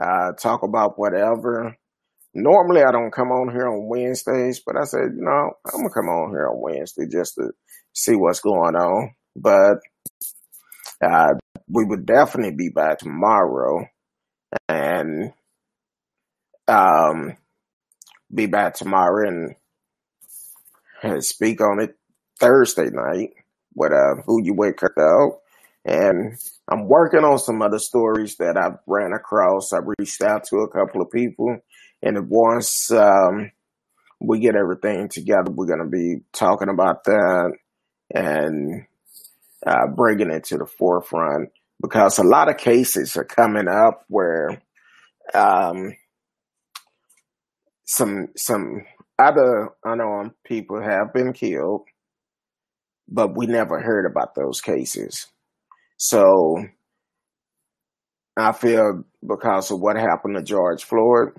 uh, 0.00 0.32
talk 0.32 0.62
about 0.62 0.98
whatever. 0.98 1.76
Normally, 2.34 2.82
I 2.82 2.92
don't 2.92 3.12
come 3.12 3.30
on 3.30 3.52
here 3.52 3.68
on 3.68 3.88
Wednesdays, 3.88 4.62
but 4.64 4.76
I 4.76 4.84
said, 4.84 5.12
you 5.16 5.22
know, 5.22 5.52
I'm 5.66 5.82
gonna 5.82 5.90
come 5.94 6.08
on 6.08 6.30
here 6.30 6.48
on 6.48 6.60
Wednesday 6.60 7.04
just 7.10 7.34
to 7.34 7.50
see 7.92 8.14
what's 8.14 8.40
going 8.40 8.74
on. 8.74 9.14
But 9.36 9.78
uh, 11.04 11.34
we 11.68 11.84
would 11.84 12.06
definitely 12.06 12.54
be 12.56 12.70
back 12.70 12.98
tomorrow, 12.98 13.84
and 14.68 15.32
um, 16.68 17.36
be 18.32 18.46
back 18.46 18.74
tomorrow 18.74 19.28
and, 19.28 19.54
and 21.02 21.24
speak 21.24 21.60
on 21.60 21.80
it 21.80 21.96
Thursday 22.38 22.90
night 22.90 23.30
with 23.74 23.92
uh, 23.92 24.22
who 24.26 24.42
you 24.42 24.54
wake 24.54 24.82
up 24.82 24.92
out. 24.98 25.38
And 25.84 26.38
I'm 26.68 26.86
working 26.86 27.24
on 27.24 27.38
some 27.38 27.60
other 27.60 27.78
stories 27.78 28.36
that 28.36 28.56
I've 28.56 28.78
ran 28.86 29.12
across. 29.12 29.72
I 29.72 29.78
reached 29.98 30.22
out 30.22 30.44
to 30.44 30.58
a 30.58 30.68
couple 30.68 31.02
of 31.02 31.10
people, 31.10 31.58
and 32.02 32.28
once 32.28 32.90
um, 32.92 33.50
we 34.20 34.38
get 34.38 34.54
everything 34.54 35.08
together, 35.08 35.50
we're 35.50 35.66
going 35.66 35.80
to 35.80 35.84
be 35.84 36.20
talking 36.32 36.68
about 36.68 37.04
that 37.04 37.52
and 38.14 38.86
uh, 39.66 39.86
bringing 39.88 40.30
it 40.30 40.44
to 40.44 40.58
the 40.58 40.66
forefront 40.66 41.50
because 41.82 42.18
a 42.18 42.24
lot 42.24 42.48
of 42.48 42.56
cases 42.56 43.16
are 43.16 43.24
coming 43.24 43.66
up 43.68 44.04
where 44.08 44.62
um, 45.34 45.92
some 47.84 48.28
some 48.36 48.84
other 49.18 49.70
unarmed 49.84 50.32
people 50.44 50.80
have 50.80 51.12
been 51.12 51.32
killed, 51.32 51.82
but 53.08 53.36
we 53.36 53.46
never 53.46 53.80
heard 53.80 54.06
about 54.10 54.34
those 54.34 54.60
cases. 54.60 55.26
So 55.98 56.64
I 58.36 58.52
feel 58.52 59.04
because 59.26 59.70
of 59.70 59.80
what 59.80 59.96
happened 59.96 60.36
to 60.36 60.42
George 60.42 60.84
Floyd, 60.84 61.30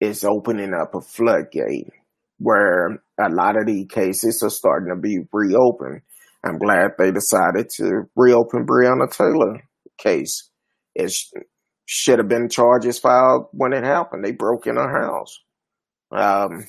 it's 0.00 0.24
opening 0.24 0.72
up 0.74 0.94
a 0.94 1.00
floodgate 1.00 1.88
where 2.38 3.02
a 3.20 3.28
lot 3.30 3.56
of 3.56 3.66
these 3.66 3.86
cases 3.88 4.42
are 4.42 4.50
starting 4.50 4.94
to 4.94 5.00
be 5.00 5.18
reopened. 5.32 6.02
I'm 6.44 6.58
glad 6.58 6.92
they 6.98 7.10
decided 7.10 7.70
to 7.76 8.08
reopen 8.14 8.66
Breonna 8.66 9.10
Taylor 9.10 9.62
case. 9.96 10.50
It 10.94 11.10
sh- 11.10 11.32
should 11.86 12.18
have 12.18 12.28
been 12.28 12.50
charges 12.50 12.98
filed 12.98 13.46
when 13.52 13.72
it 13.72 13.82
happened. 13.82 14.24
They 14.24 14.32
broke 14.32 14.66
in 14.66 14.76
her 14.76 14.90
house. 14.90 15.40
Um, 16.12 16.66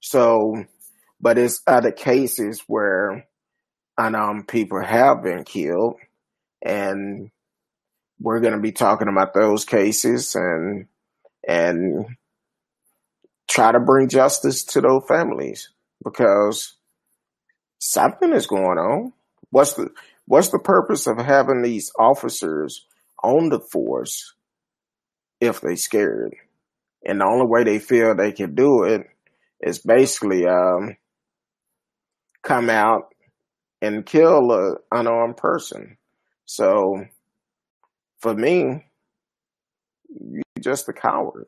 so, 0.00 0.64
but 1.20 1.36
it's 1.36 1.62
other 1.66 1.92
cases 1.92 2.62
where 2.66 3.26
unarmed 3.98 4.48
people 4.48 4.82
have 4.82 5.22
been 5.22 5.44
killed 5.44 5.96
and 6.62 7.30
we're 8.18 8.40
going 8.40 8.54
to 8.54 8.60
be 8.60 8.72
talking 8.72 9.08
about 9.08 9.34
those 9.34 9.64
cases 9.64 10.34
and 10.34 10.86
and 11.46 12.06
try 13.48 13.72
to 13.72 13.80
bring 13.80 14.08
justice 14.08 14.64
to 14.64 14.80
those 14.80 15.02
families 15.06 15.70
because 16.04 16.76
something 17.82 18.32
is 18.32 18.46
going 18.46 18.78
on. 18.78 19.12
What's 19.50 19.74
the 19.74 19.88
what's 20.26 20.50
the 20.50 20.60
purpose 20.60 21.08
of 21.08 21.18
having 21.18 21.62
these 21.62 21.90
officers 21.98 22.86
on 23.22 23.48
the 23.48 23.60
force 23.72 24.34
if 25.40 25.60
they 25.60 25.74
scared? 25.74 26.34
And 27.04 27.20
the 27.20 27.26
only 27.26 27.46
way 27.46 27.64
they 27.64 27.80
feel 27.80 28.14
they 28.14 28.30
can 28.30 28.54
do 28.54 28.84
it 28.84 29.02
is 29.60 29.80
basically 29.80 30.46
um, 30.46 30.96
come 32.42 32.70
out 32.70 33.12
and 33.80 34.06
kill 34.06 34.52
an 34.52 34.76
unarmed 34.92 35.36
person. 35.36 35.96
So 36.44 37.04
for 38.20 38.32
me, 38.32 38.84
you're 40.08 40.42
just 40.60 40.88
a 40.88 40.92
coward. 40.92 41.46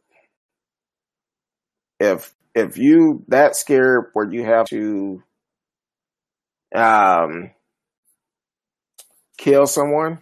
If 2.01 2.35
if 2.57 2.77
you 2.77 3.25
that 3.29 3.55
scared 3.55 4.11
where 4.15 4.29
you 4.29 4.45
have 4.45 4.67
to 4.67 5.23
um, 6.75 7.51
kill 9.39 9.67
someone 9.67 10.21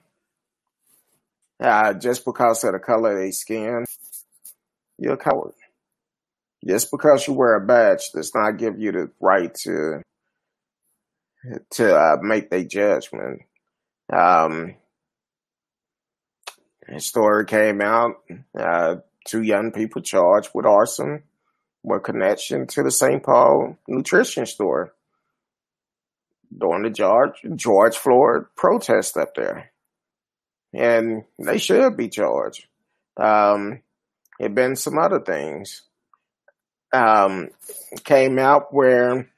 uh, 1.63 1.95
just 1.95 2.25
because 2.25 2.65
of 2.65 2.73
the 2.73 2.79
color 2.79 3.13
of 3.13 3.19
their 3.19 3.33
skin, 3.33 3.85
you're 4.99 5.15
a 5.15 5.17
coward. 5.17 5.55
Just 6.67 6.91
because 6.91 7.27
you 7.27 7.33
wear 7.33 7.55
a 7.55 7.67
badge 7.67 8.11
does 8.15 8.33
not 8.35 8.57
give 8.57 8.79
you 8.79 8.93
the 8.93 9.11
right 9.21 9.53
to 9.63 10.03
to 11.71 11.97
uh, 11.97 12.17
make 12.21 12.51
their 12.51 12.63
judgment. 12.63 13.43
Um, 14.13 14.77
a 16.89 17.01
story 17.01 17.47
came 17.47 17.81
out, 17.81 18.17
uh, 18.57 18.97
two 19.27 19.43
young 19.43 19.73
people 19.73 20.03
charged 20.03 20.51
with 20.55 20.67
arson 20.67 21.23
with 21.83 22.05
connection 22.05 22.67
to 22.69 22.83
the 22.83 22.91
St. 22.91 23.23
Paul 23.23 23.77
nutrition 23.89 24.47
store 24.47 24.95
during 26.59 26.83
the 26.83 26.91
George, 26.91 27.41
George 27.57 27.97
Floyd 27.97 28.47
protest 28.57 29.17
up 29.17 29.35
there. 29.35 29.73
And 30.75 31.25
they 31.39 31.59
should 31.59 31.97
be 31.97 32.09
charged. 32.09 32.67
Um, 33.17 33.83
it 34.39 34.55
been 34.55 34.77
some 34.77 34.99
other 34.99 35.21
things. 35.21 35.83
Um, 36.93 37.51
came 38.05 38.39
out 38.39 38.73
where 38.73 39.31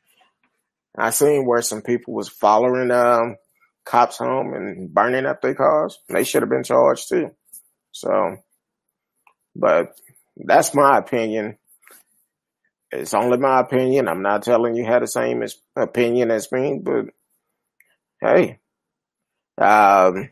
I 0.96 1.10
seen 1.10 1.44
where 1.44 1.62
some 1.62 1.82
people 1.82 2.14
was 2.14 2.28
following 2.28 2.90
um, 2.90 3.36
cops 3.84 4.18
home 4.18 4.54
and 4.54 4.92
burning 4.92 5.26
up 5.26 5.40
their 5.40 5.54
cars. 5.54 5.98
They 6.08 6.24
should 6.24 6.42
have 6.42 6.50
been 6.50 6.64
charged 6.64 7.08
too. 7.08 7.30
So, 7.92 8.36
but 9.54 9.98
that's 10.36 10.74
my 10.74 10.98
opinion. 10.98 11.58
It's 12.94 13.12
only 13.12 13.38
my 13.38 13.60
opinion. 13.60 14.08
I'm 14.08 14.22
not 14.22 14.44
telling 14.44 14.76
you 14.76 14.84
had 14.84 15.02
the 15.02 15.08
same 15.08 15.42
as, 15.42 15.56
opinion 15.74 16.30
as 16.30 16.52
me, 16.52 16.80
but 16.80 17.06
hey, 18.20 18.60
um, 19.58 20.30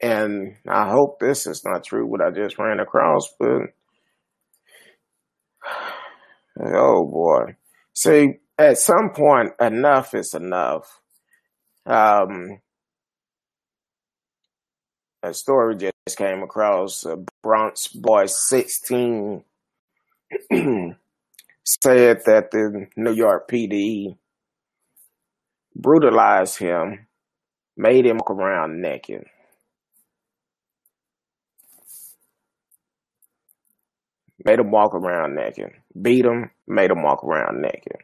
and 0.00 0.56
I 0.66 0.88
hope 0.88 1.20
this 1.20 1.46
is 1.46 1.62
not 1.64 1.84
true 1.84 2.06
what 2.06 2.22
I 2.22 2.30
just 2.30 2.58
ran 2.58 2.80
across, 2.80 3.28
but 3.38 3.60
oh 6.74 7.06
boy. 7.06 7.56
See, 7.94 8.38
at 8.58 8.78
some 8.78 9.10
point, 9.14 9.50
enough 9.60 10.14
is 10.14 10.32
enough. 10.32 11.00
Um, 11.84 12.60
a 15.22 15.34
story 15.34 15.76
just 15.76 16.16
came 16.16 16.42
across 16.42 17.04
a 17.04 17.18
Bronx 17.42 17.88
boy 17.88 18.24
16 18.26 19.44
said 21.64 22.22
that 22.26 22.50
the 22.52 22.88
New 22.96 23.12
York 23.12 23.48
PD 23.50 24.16
brutalized 25.76 26.58
him, 26.58 27.06
made 27.76 28.06
him 28.06 28.18
walk 28.18 28.30
around 28.30 28.80
naked. 28.82 29.24
Made 34.44 34.58
him 34.60 34.70
walk 34.70 34.94
around 34.94 35.36
naked. 35.36 35.70
Beat 36.00 36.24
him, 36.24 36.50
made 36.66 36.90
him 36.90 37.02
walk 37.02 37.24
around 37.24 37.60
naked. 37.62 37.98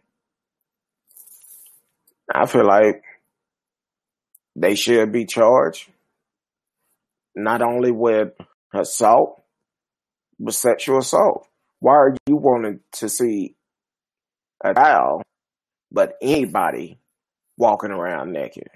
I 2.32 2.46
feel 2.46 2.66
like 2.66 3.02
they 4.56 4.74
should 4.74 5.12
be 5.12 5.26
charged. 5.26 5.88
not 7.36 7.62
only 7.62 7.92
with 7.92 8.32
assault, 8.74 9.42
but 10.40 10.54
sexual 10.54 10.98
assault. 10.98 11.47
Why 11.80 11.94
are 11.94 12.16
you 12.26 12.36
wanting 12.36 12.80
to 12.94 13.08
see 13.08 13.54
a 14.64 14.74
child, 14.74 15.22
but 15.92 16.14
anybody 16.20 16.98
walking 17.56 17.90
around 17.90 18.32
naked? 18.32 18.68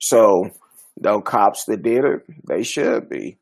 So 0.00 0.50
those 1.00 1.22
cops 1.24 1.64
that 1.66 1.82
did 1.82 2.04
it, 2.04 2.22
they 2.48 2.62
should 2.62 3.08
be. 3.08 3.38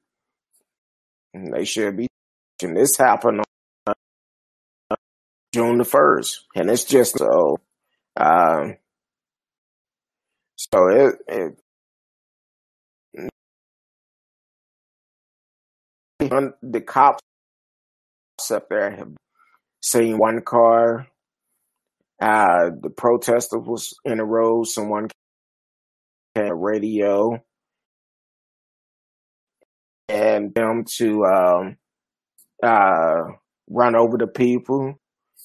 They 1.35 1.65
should 1.65 1.97
be. 1.97 2.09
And 2.63 2.77
this 2.77 2.97
happened 2.97 3.43
on 3.87 3.95
June 5.53 5.79
the 5.79 5.85
first, 5.85 6.45
and 6.55 6.71
it's 6.71 6.85
just 6.85 7.19
so. 7.19 7.57
Um, 8.17 8.77
so 10.57 10.89
it, 10.89 11.15
it 11.27 11.59
the 16.63 16.81
cops 16.81 17.21
up 18.53 18.69
there 18.69 19.07
seen 19.83 20.19
one 20.19 20.41
car. 20.43 21.09
Uh, 22.21 22.71
the 22.81 22.91
protester 22.91 23.59
was 23.59 23.95
in 24.05 24.21
a 24.21 24.25
row. 24.25 24.63
Someone 24.63 25.09
had 26.35 26.49
a 26.49 26.55
radio 26.55 27.43
and 30.09 30.55
them 30.55 30.85
to 30.85 31.25
um, 31.25 31.77
uh, 32.63 33.23
run 33.69 33.97
over 33.97 34.17
the 34.19 34.27
people. 34.27 34.95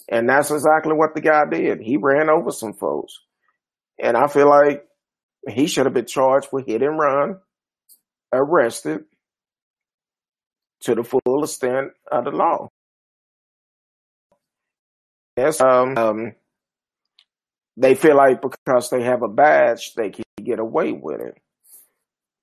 And 0.10 0.30
that's 0.30 0.52
exactly 0.52 0.93
what 0.93 1.15
the 1.15 1.22
guy 1.22 1.46
did. 1.50 1.82
He 1.82 1.98
ran 1.98 2.30
over 2.30 2.52
some 2.52 2.74
folks. 2.74 3.20
And 4.00 4.15
I 4.15 4.28
feel 4.28 4.48
like 4.48 4.84
he 5.50 5.67
should 5.67 5.86
have 5.86 5.93
been 5.93 6.06
charged 6.06 6.50
with 6.52 6.67
hit 6.67 6.84
and 6.84 7.00
run, 7.00 7.39
arrested 8.32 9.06
to 10.82 10.96
the 10.96 11.04
full 11.04 11.43
extent 11.43 11.91
of 12.12 12.26
the 12.26 12.32
law. 12.32 12.70
Yes, 15.38 15.62
um, 15.62 15.97
um, 15.97 16.34
they 17.78 17.93
feel 17.93 18.15
like 18.15 18.41
because 18.41 18.89
they 18.89 19.04
have 19.04 19.21
a 19.21 19.28
badge, 19.28 19.93
they 19.93 20.10
can 20.10 20.23
get 20.43 20.60
away 20.60 20.91
with 20.91 21.21
it. 21.21 21.38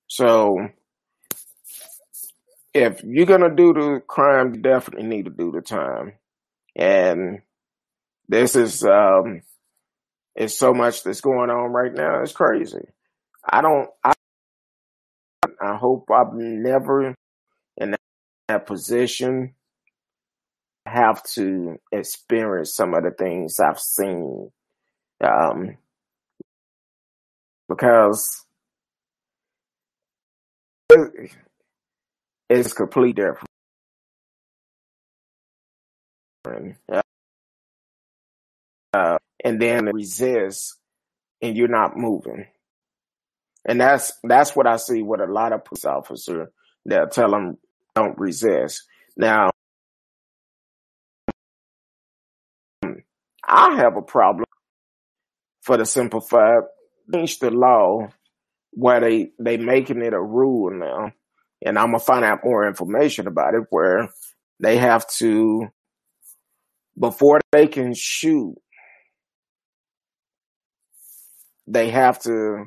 So, 0.07 0.69
if 2.73 3.03
you're 3.03 3.25
gonna 3.25 3.53
do 3.53 3.73
the 3.73 4.01
crime, 4.07 4.55
you 4.55 4.61
definitely 4.61 5.07
need 5.07 5.25
to 5.25 5.31
do 5.31 5.51
the 5.51 5.61
time. 5.61 6.13
And 6.75 7.41
this 8.29 8.55
is 8.55 8.83
um, 8.83 9.41
it's 10.35 10.57
so 10.57 10.73
much 10.73 11.03
that's 11.03 11.21
going 11.21 11.49
on 11.49 11.71
right 11.71 11.93
now. 11.93 12.21
It's 12.21 12.33
crazy. 12.33 12.87
I 13.47 13.61
don't. 13.61 13.89
I 14.03 14.13
I 15.61 15.75
hope 15.75 16.09
I'm 16.11 16.63
never 16.63 17.15
in 17.77 17.95
that 18.47 18.65
position 18.65 19.53
have 20.85 21.23
to 21.23 21.77
experience 21.91 22.75
some 22.75 22.93
of 22.93 23.03
the 23.03 23.11
things 23.11 23.59
I've 23.59 23.79
seen. 23.79 24.51
Um, 25.23 25.77
because 27.67 28.45
it's 32.49 32.73
completely 32.73 33.13
different. 33.13 33.49
Uh, 38.93 39.17
and 39.43 39.59
then 39.59 39.85
resist 39.87 40.77
and 41.41 41.57
you're 41.57 41.67
not 41.67 41.97
moving. 41.97 42.45
And 43.65 43.81
that's 43.81 44.13
that's 44.23 44.55
what 44.55 44.67
I 44.67 44.77
see 44.77 45.01
with 45.01 45.21
a 45.21 45.25
lot 45.25 45.53
of 45.53 45.65
police 45.65 45.85
officers. 45.85 46.49
They'll 46.85 47.07
tell 47.07 47.31
them 47.31 47.57
don't 47.95 48.17
resist. 48.19 48.83
Now, 49.17 49.51
I 53.47 53.75
have 53.75 53.95
a 53.97 54.01
problem 54.01 54.45
for 55.61 55.77
the 55.77 55.85
simple 55.85 56.21
fact 56.21 56.67
change 57.13 57.39
the 57.39 57.51
law 57.51 58.07
where 58.71 58.99
they 58.99 59.31
they 59.39 59.57
making 59.57 60.01
it 60.01 60.13
a 60.13 60.21
rule 60.21 60.71
now, 60.71 61.11
and 61.63 61.77
I'm 61.77 61.87
gonna 61.87 61.99
find 61.99 62.25
out 62.25 62.43
more 62.43 62.67
information 62.67 63.27
about 63.27 63.53
it 63.53 63.63
where 63.69 64.09
they 64.59 64.77
have 64.77 65.07
to 65.17 65.67
before 66.99 67.41
they 67.51 67.67
can 67.67 67.93
shoot, 67.93 68.55
they 71.67 71.89
have 71.89 72.19
to 72.23 72.65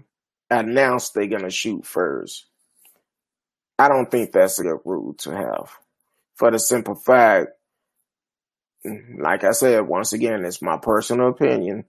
announce 0.51 1.11
they're 1.11 1.27
gonna 1.27 1.51
shoot 1.51 1.85
first. 1.87 2.47
I 3.79 3.89
don't 3.89 4.11
think 4.11 4.33
that's 4.33 4.59
a 4.59 4.65
good 4.65 4.81
rule 4.85 5.15
to 5.19 5.31
have 5.31 5.71
for 6.35 6.51
the 6.51 6.59
simple 6.59 6.95
fact, 6.95 7.49
like 8.85 9.45
I 9.45 9.53
said, 9.53 9.87
once 9.87 10.13
again, 10.13 10.45
it's 10.45 10.63
my 10.63 10.79
personal 10.79 11.29
opinion. 11.29 11.85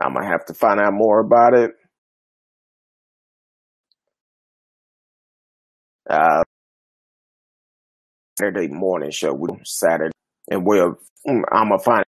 I'm 0.00 0.14
gonna 0.14 0.26
have 0.26 0.46
to 0.46 0.54
find 0.54 0.80
out 0.80 0.92
more 0.92 1.20
about 1.20 1.54
it. 1.54 1.72
Uh, 6.08 6.42
Saturday 8.38 8.68
morning 8.68 9.10
show, 9.10 9.32
we 9.32 9.48
Saturday, 9.64 10.12
and 10.50 10.66
we'll. 10.66 10.98
Mm, 11.26 11.42
I'm 11.50 11.68
gonna 11.68 11.78
find 11.78 12.04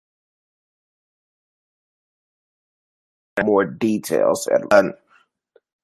more 3.43 3.65
details. 3.65 4.47
Uh, 4.71 4.89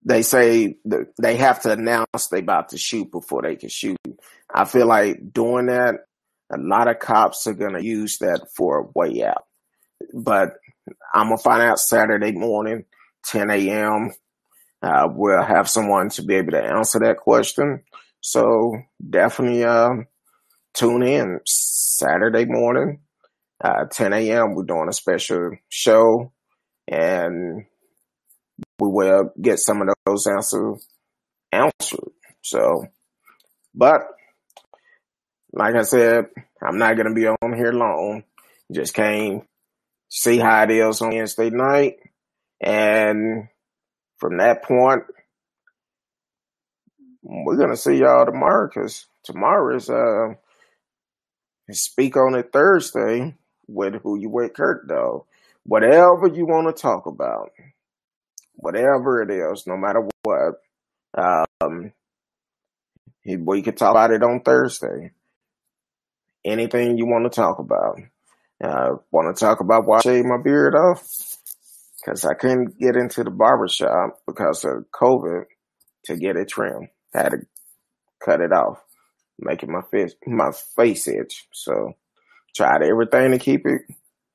they 0.03 0.21
say 0.21 0.77
they 1.21 1.35
have 1.35 1.61
to 1.63 1.71
announce 1.71 2.27
they 2.31 2.39
about 2.39 2.69
to 2.69 2.77
shoot 2.77 3.11
before 3.11 3.41
they 3.41 3.55
can 3.55 3.69
shoot. 3.69 3.97
I 4.53 4.65
feel 4.65 4.87
like 4.87 5.33
doing 5.33 5.67
that, 5.67 6.05
a 6.51 6.57
lot 6.57 6.87
of 6.87 6.99
cops 6.99 7.47
are 7.47 7.53
gonna 7.53 7.81
use 7.81 8.17
that 8.19 8.47
for 8.55 8.79
a 8.79 8.87
way 8.95 9.23
out. 9.23 9.45
But 10.13 10.53
I'm 11.13 11.27
gonna 11.27 11.37
find 11.37 11.61
out 11.61 11.79
Saturday 11.79 12.31
morning, 12.31 12.85
10 13.25 13.49
a.m. 13.49 14.11
Uh, 14.81 15.07
we'll 15.11 15.43
have 15.43 15.69
someone 15.69 16.09
to 16.09 16.23
be 16.23 16.35
able 16.35 16.51
to 16.51 16.63
answer 16.63 16.99
that 16.99 17.17
question. 17.17 17.83
So 18.21 18.77
definitely 19.07 19.63
uh, 19.63 19.89
tune 20.73 21.03
in 21.03 21.39
Saturday 21.45 22.45
morning, 22.45 23.01
uh, 23.63 23.85
10 23.91 24.13
a.m. 24.13 24.55
We're 24.55 24.63
doing 24.63 24.87
a 24.89 24.93
special 24.93 25.51
show, 25.69 26.31
and 26.87 27.65
we 28.79 28.87
will 28.87 29.31
get 29.41 29.59
some 29.59 29.81
of 29.81 29.89
those 30.05 30.27
answers 30.27 30.87
answered. 31.51 32.11
So, 32.41 32.85
but 33.73 34.01
like 35.51 35.75
I 35.75 35.83
said, 35.83 36.27
I'm 36.61 36.77
not 36.77 36.97
gonna 36.97 37.13
be 37.13 37.27
on 37.27 37.53
here 37.55 37.73
long. 37.73 38.23
Just 38.71 38.93
came 38.93 39.43
see 40.09 40.37
how 40.37 40.63
it 40.63 40.71
is 40.71 41.01
on 41.01 41.13
Wednesday 41.13 41.49
night, 41.49 41.97
and 42.61 43.47
from 44.17 44.37
that 44.37 44.63
point, 44.63 45.03
we're 47.23 47.57
gonna 47.57 47.77
see 47.77 47.97
y'all 47.97 48.25
tomorrow 48.25 48.67
because 48.67 49.07
tomorrow 49.23 49.75
is 49.75 49.89
uh 49.89 50.33
speak 51.71 52.17
on 52.17 52.35
it 52.35 52.51
Thursday 52.51 53.35
with 53.67 54.01
who 54.01 54.17
you 54.19 54.29
with 54.29 54.53
Kurt 54.53 54.87
though. 54.87 55.25
Whatever 55.63 56.27
you 56.33 56.45
want 56.45 56.75
to 56.75 56.81
talk 56.81 57.05
about, 57.05 57.51
whatever 58.55 59.21
it 59.21 59.29
is, 59.29 59.67
no 59.67 59.77
matter 59.77 60.07
what, 60.23 60.55
um, 61.15 61.91
we 63.25 63.61
could 63.61 63.77
talk 63.77 63.91
about 63.91 64.11
it 64.11 64.23
on 64.23 64.41
Thursday. 64.41 65.11
Anything 66.45 66.97
you 66.97 67.05
want 67.05 67.31
to 67.31 67.35
talk 67.35 67.59
about. 67.59 67.99
I 68.61 68.89
want 69.11 69.35
to 69.35 69.39
talk 69.39 69.61
about 69.61 69.85
why 69.85 69.97
I 69.97 70.01
shaved 70.01 70.27
my 70.27 70.41
beard 70.43 70.75
off? 70.75 71.07
Because 71.97 72.25
I 72.25 72.33
couldn't 72.33 72.79
get 72.79 72.95
into 72.95 73.23
the 73.23 73.29
barbershop 73.29 74.21
because 74.25 74.65
of 74.65 74.85
COVID 74.93 75.45
to 76.05 76.17
get 76.17 76.35
it 76.35 76.49
trimmed. 76.49 76.89
I 77.13 77.23
had 77.23 77.31
to 77.31 77.37
cut 78.23 78.41
it 78.41 78.51
off, 78.51 78.81
making 79.37 79.71
my 79.71 79.81
face 79.91 80.13
my 80.25 80.51
face 80.75 81.07
itch. 81.07 81.47
So 81.53 81.93
tried 82.55 82.83
everything 82.83 83.31
to 83.31 83.39
keep 83.39 83.65
it 83.65 83.81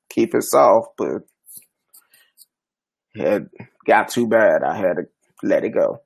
keep 0.09 0.33
it 0.33 0.43
soft, 0.43 0.89
but 0.97 1.23
it 3.13 3.43
got 3.85 4.09
too 4.09 4.27
bad. 4.27 4.63
I 4.63 4.75
had 4.75 4.97
to 4.97 5.03
let 5.43 5.63
it 5.63 5.69
go. 5.69 6.01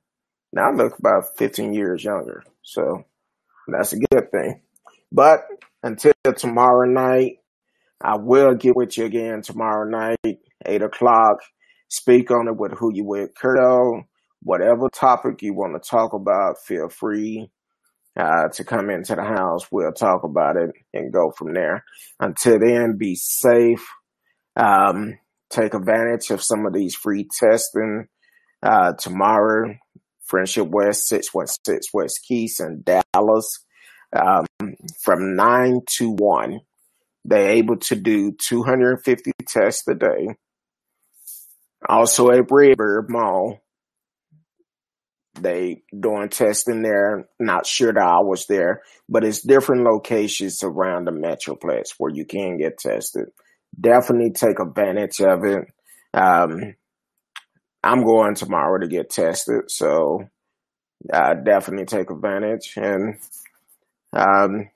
Now 0.52 0.70
I 0.70 0.74
look 0.74 0.98
about 0.98 1.36
15 1.38 1.72
years 1.72 2.02
younger, 2.02 2.42
so 2.62 3.04
that's 3.68 3.92
a 3.92 3.98
good 3.98 4.30
thing. 4.30 4.62
But 5.12 5.40
until 5.82 6.12
tomorrow 6.36 6.88
night, 6.88 7.38
I 8.00 8.16
will 8.16 8.54
get 8.54 8.76
with 8.76 8.96
you 8.96 9.04
again 9.04 9.42
tomorrow 9.42 9.88
night, 9.88 10.38
eight 10.66 10.82
o'clock. 10.82 11.38
Speak 11.88 12.30
on 12.30 12.48
it 12.48 12.56
with 12.56 12.72
who 12.72 12.94
you 12.94 13.04
with, 13.04 13.30
Curto. 13.34 14.04
Whatever 14.42 14.88
topic 14.88 15.42
you 15.42 15.52
want 15.52 15.80
to 15.80 15.88
talk 15.88 16.12
about, 16.14 16.62
feel 16.64 16.88
free 16.88 17.50
uh, 18.16 18.48
to 18.54 18.64
come 18.64 18.88
into 18.88 19.14
the 19.14 19.24
house. 19.24 19.70
We'll 19.70 19.92
talk 19.92 20.22
about 20.24 20.56
it 20.56 20.70
and 20.94 21.12
go 21.12 21.30
from 21.36 21.52
there. 21.52 21.84
Until 22.18 22.58
then, 22.58 22.96
be 22.96 23.16
safe. 23.16 23.86
Um, 24.56 25.18
take 25.50 25.74
advantage 25.74 26.30
of 26.30 26.42
some 26.42 26.64
of 26.64 26.72
these 26.72 26.94
free 26.94 27.28
testing 27.38 28.08
uh, 28.62 28.92
tomorrow 28.94 29.74
Friendship 30.24 30.68
West, 30.68 31.08
616 31.08 31.90
West 31.92 32.20
Kiest 32.30 32.60
in 32.64 32.84
Dallas. 32.84 33.64
Um, 34.12 34.46
from 35.02 35.36
9 35.36 35.80
to 35.98 36.10
1, 36.10 36.60
they're 37.24 37.50
able 37.50 37.76
to 37.76 37.96
do 37.96 38.32
250 38.32 39.30
tests 39.46 39.86
a 39.88 39.94
day. 39.94 40.28
Also 41.88 42.30
at 42.30 42.50
Redbird 42.50 43.08
Mall, 43.08 43.60
they 45.34 45.82
doing 45.98 46.28
testing 46.28 46.82
there. 46.82 47.28
Not 47.38 47.66
sure 47.66 47.92
that 47.92 48.02
I 48.02 48.20
was 48.20 48.46
there, 48.46 48.82
but 49.08 49.24
it's 49.24 49.42
different 49.42 49.84
locations 49.84 50.62
around 50.62 51.06
the 51.06 51.12
Metroplex 51.12 51.94
where 51.98 52.12
you 52.12 52.24
can 52.24 52.58
get 52.58 52.78
tested. 52.78 53.28
Definitely 53.78 54.32
take 54.32 54.58
advantage 54.58 55.20
of 55.20 55.44
it. 55.44 55.64
Um, 56.12 56.74
I'm 57.82 58.04
going 58.04 58.34
tomorrow 58.34 58.78
to 58.80 58.88
get 58.88 59.10
tested, 59.10 59.70
so 59.70 60.24
uh, 61.12 61.34
definitely 61.34 61.86
take 61.86 62.10
advantage. 62.10 62.74
And 62.76 63.16
um, 64.12 64.70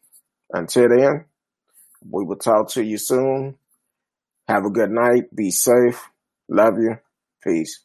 until 0.52 0.88
then, 0.90 1.26
we 2.08 2.24
will 2.24 2.36
talk 2.36 2.70
to 2.70 2.84
you 2.84 2.98
soon. 2.98 3.56
Have 4.48 4.66
a 4.66 4.70
good 4.70 4.90
night. 4.90 5.34
Be 5.34 5.50
safe. 5.50 6.08
Love 6.48 6.78
you. 6.78 6.98
Peace. 7.42 7.80